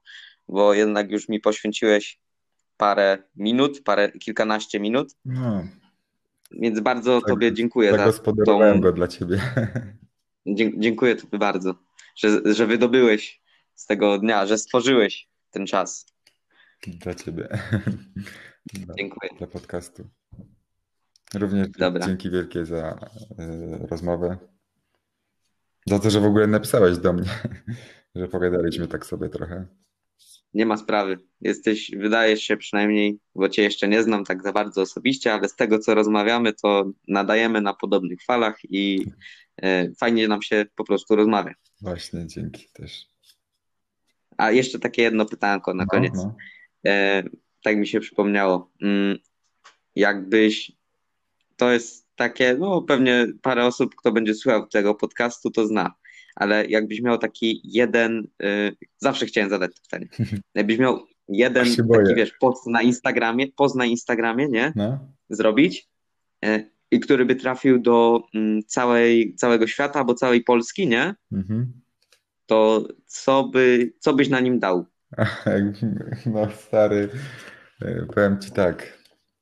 bo 0.47 0.73
jednak 0.73 1.11
już 1.11 1.29
mi 1.29 1.39
poświęciłeś 1.39 2.19
parę 2.77 3.17
minut, 3.35 3.81
parę, 3.83 4.11
kilkanaście 4.11 4.79
minut, 4.79 5.15
No, 5.25 5.63
więc 6.51 6.79
bardzo 6.79 7.21
Tak, 7.21 7.29
Tobie 7.29 7.53
dziękuję 7.53 7.91
za 7.91 7.97
zagospodarowałem 7.97 8.73
tą, 8.75 8.81
go 8.81 8.91
dla 8.91 9.07
ciebie. 9.07 9.41
dziękuję 10.77 11.15
Tobie 11.15 11.37
bardzo, 11.37 11.75
że, 12.15 12.53
że 12.53 12.67
wydobyłeś 12.67 13.41
z 13.75 13.85
tego 13.85 14.19
dnia, 14.19 14.45
że 14.45 14.57
stworzyłeś 14.57 15.29
ten 15.51 15.67
czas. 15.67 16.05
Dla 16.87 17.13
ciebie. 17.13 17.47
Dla, 18.73 18.95
Dziękuję. 18.95 19.29
dla 19.37 19.47
podcastu. 19.47 20.09
Również 21.33 21.69
Dobra. 21.69 22.05
dzięki 22.05 22.29
wielkie 22.29 22.65
za 22.65 22.99
y, 23.39 23.87
rozmowę. 23.87 24.37
Za 25.85 25.99
to, 25.99 26.09
że 26.09 26.19
w 26.19 26.25
ogóle 26.25 26.47
napisałeś 26.47 26.97
do 26.97 27.13
mnie, 27.13 27.29
że 28.15 28.27
pogadaliśmy 28.27 28.87
tak 28.87 29.05
sobie 29.05 29.29
trochę. 29.29 29.65
Nie 30.57 30.65
ma 30.65 30.77
sprawy. 30.77 31.19
Jesteś, 31.41 31.91
wydajesz 31.97 32.41
się 32.41 32.57
przynajmniej, 32.57 33.19
bo 33.35 33.49
cię 33.49 33.61
jeszcze 33.61 33.87
nie 33.87 34.03
znam 34.03 34.25
tak 34.25 34.43
za 34.43 34.51
bardzo 34.51 34.81
osobiście, 34.81 35.33
ale 35.33 35.49
z 35.49 35.55
tego, 35.55 35.79
co 35.79 35.95
rozmawiamy, 35.95 36.53
to 36.53 36.91
nadajemy 37.07 37.61
na 37.61 37.73
podobnych 37.73 38.23
falach 38.23 38.57
i 38.69 39.05
e, 39.61 39.91
fajnie 39.99 40.27
nam 40.27 40.41
się 40.41 40.65
po 40.75 40.83
prostu 40.83 41.15
rozmawia. 41.15 41.53
Właśnie, 41.81 42.27
dzięki 42.27 42.67
też. 42.73 43.07
A 44.37 44.51
jeszcze 44.51 44.79
takie 44.79 45.01
jedno 45.01 45.25
pytanko 45.25 45.73
na 45.73 45.83
No, 45.83 45.89
koniec. 45.89 46.13
no. 46.15 46.35
E, 46.87 47.23
tak 47.63 47.77
mi 47.77 47.87
się 47.87 47.99
przypomniało. 47.99 48.71
Mm, 48.81 49.17
jakbyś, 49.95 50.71
to 51.57 51.71
jest 51.71 52.07
takie, 52.15 52.55
no 52.59 52.81
pewnie 52.81 53.27
parę 53.41 53.65
osób, 53.65 53.95
kto 53.95 54.11
będzie 54.11 54.33
słuchał 54.33 54.67
tego 54.67 54.95
podcastu, 54.95 55.51
to 55.51 55.67
zna, 55.67 55.93
ale 56.35 56.65
jakbyś 56.65 57.01
miał 57.01 57.17
taki 57.17 57.61
jeden, 57.63 58.27
e, 58.43 58.71
zawsze 58.97 59.25
chciałem 59.25 59.49
zadać 59.49 59.71
to 59.75 59.81
pytanie, 59.81 60.07
jakbyś 60.55 60.77
miał 60.77 60.99
jeden 61.29 61.65
taki, 61.65 61.83
boję. 61.83 62.15
wiesz, 62.15 62.33
post 62.39 62.67
na 62.67 62.81
Instagramie, 62.81 63.47
post 63.51 63.75
na 63.75 63.85
Instagramie, 63.85 64.49
nie, 64.49 64.73
No, 64.75 64.99
zrobić 65.29 65.87
e, 66.45 66.63
i 66.91 66.99
który 66.99 67.25
by 67.25 67.35
trafił 67.35 67.79
do 67.79 68.23
mm, 68.35 68.63
całej, 68.63 69.35
całego 69.35 69.67
świata 69.67 69.99
albo 69.99 70.13
całej 70.13 70.43
Polski, 70.43 70.87
nie, 70.87 71.15
mhm. 71.31 71.73
to 72.45 72.87
co 73.05 73.43
by, 73.43 73.93
co 73.99 74.13
byś 74.13 74.29
na 74.29 74.39
nim 74.39 74.59
dał? 74.59 74.85
No, 76.25 76.51
stary, 76.51 77.09
y, 77.81 78.07
powiem 78.15 78.41
ci 78.41 78.51
tak. 78.51 78.97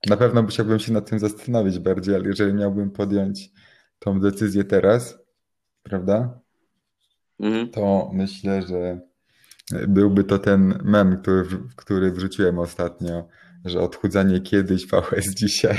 Na 0.07 0.17
pewno 0.17 0.41
musiałbym 0.41 0.79
się 0.79 0.93
nad 0.93 1.09
tym 1.09 1.19
zastanowić 1.19 1.79
bardziej, 1.79 2.15
ale 2.15 2.27
jeżeli 2.27 2.53
miałbym 2.53 2.91
podjąć 2.91 3.51
tą 3.99 4.19
decyzję 4.19 4.63
teraz, 4.63 5.17
prawda? 5.83 6.39
Mhm. 7.39 7.69
to 7.71 8.09
myślę, 8.13 8.61
że 8.61 8.99
byłby 9.87 10.23
to 10.23 10.39
ten 10.39 10.79
mem, 10.83 11.17
który, 11.21 11.45
który 11.75 12.11
wrzuciłem 12.11 12.59
ostatnio, 12.59 13.27
że 13.65 13.79
odchudzanie 13.79 14.41
kiedyś, 14.41 14.87
VS 14.87 15.35
dzisiaj. 15.35 15.77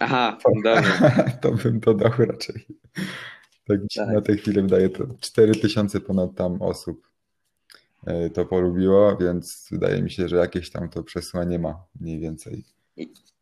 Aha, 0.00 0.38
dobra. 0.44 0.82
To 1.40 1.52
bym 1.52 1.80
to 1.80 1.94
dał 1.94 2.12
raczej. 2.18 2.66
Tak 3.66 3.78
Tak. 3.96 4.08
na 4.14 4.20
tę 4.20 4.36
chwilę 4.36 4.62
wydaje, 4.62 4.88
to 4.88 5.04
4000 5.20 6.00
ponad 6.00 6.34
tam 6.34 6.62
osób 6.62 7.13
to 8.34 8.46
polubiło, 8.46 9.16
więc 9.16 9.68
wydaje 9.70 10.02
mi 10.02 10.10
się, 10.10 10.28
że 10.28 10.36
jakieś 10.36 10.70
tam 10.70 10.88
to 10.88 11.02
przesłanie 11.02 11.58
ma 11.58 11.84
mniej 12.00 12.20
więcej. 12.20 12.64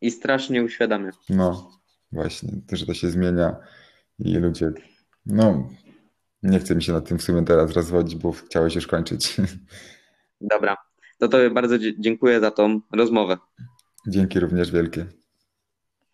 I 0.01 0.11
strasznie 0.11 0.63
uświadamia. 0.63 1.11
No, 1.29 1.71
właśnie, 2.11 2.49
to, 2.67 2.75
że 2.75 2.85
to 2.85 2.93
się 2.93 3.09
zmienia 3.09 3.55
i 4.19 4.37
ludzie, 4.37 4.71
no, 5.25 5.69
nie 6.43 6.59
chce 6.59 6.75
mi 6.75 6.83
się 6.83 6.93
nad 6.93 7.07
tym 7.07 7.17
w 7.17 7.23
sumie 7.23 7.45
teraz 7.45 7.71
rozwodzić, 7.71 8.15
bo 8.15 8.31
chciałeś 8.31 8.75
już 8.75 8.87
kończyć. 8.87 9.37
Dobra. 10.41 10.77
To 11.19 11.27
Tobie 11.27 11.49
bardzo 11.49 11.75
dziękuję 11.99 12.39
za 12.39 12.51
tą 12.51 12.81
rozmowę. 12.91 13.37
Dzięki 14.07 14.39
również 14.39 14.71
wielkie. 14.71 15.05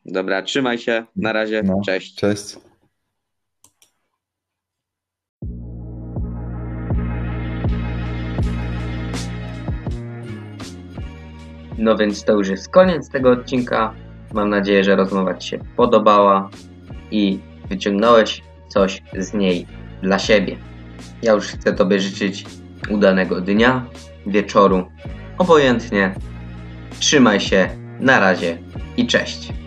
Dobra, 0.05 0.41
trzymaj 0.41 0.77
się. 0.77 1.05
Na 1.15 1.33
razie. 1.33 1.63
No. 1.63 1.81
Cześć. 1.85 2.15
Cześć. 2.15 2.57
No 11.79 11.97
więc 11.97 12.23
to 12.23 12.33
już 12.33 12.47
jest 12.47 12.69
koniec 12.69 13.09
tego 13.09 13.31
odcinka. 13.31 13.93
Mam 14.33 14.49
nadzieję, 14.49 14.83
że 14.83 14.95
rozmowa 14.95 15.33
Ci 15.33 15.49
się 15.49 15.59
podobała 15.75 16.49
i 17.11 17.39
wyciągnąłeś 17.69 18.41
coś 18.67 19.01
z 19.17 19.33
niej 19.33 19.67
dla 20.01 20.19
siebie. 20.19 20.55
Ja 21.23 21.33
już 21.33 21.47
chcę 21.47 21.73
Tobie 21.73 21.99
życzyć 21.99 22.45
udanego 22.89 23.41
dnia, 23.41 23.85
wieczoru, 24.27 24.85
obojętnie. 25.37 26.15
Trzymaj 26.99 27.39
się, 27.39 27.69
na 27.99 28.19
razie 28.19 28.57
i 28.97 29.07
cześć. 29.07 29.58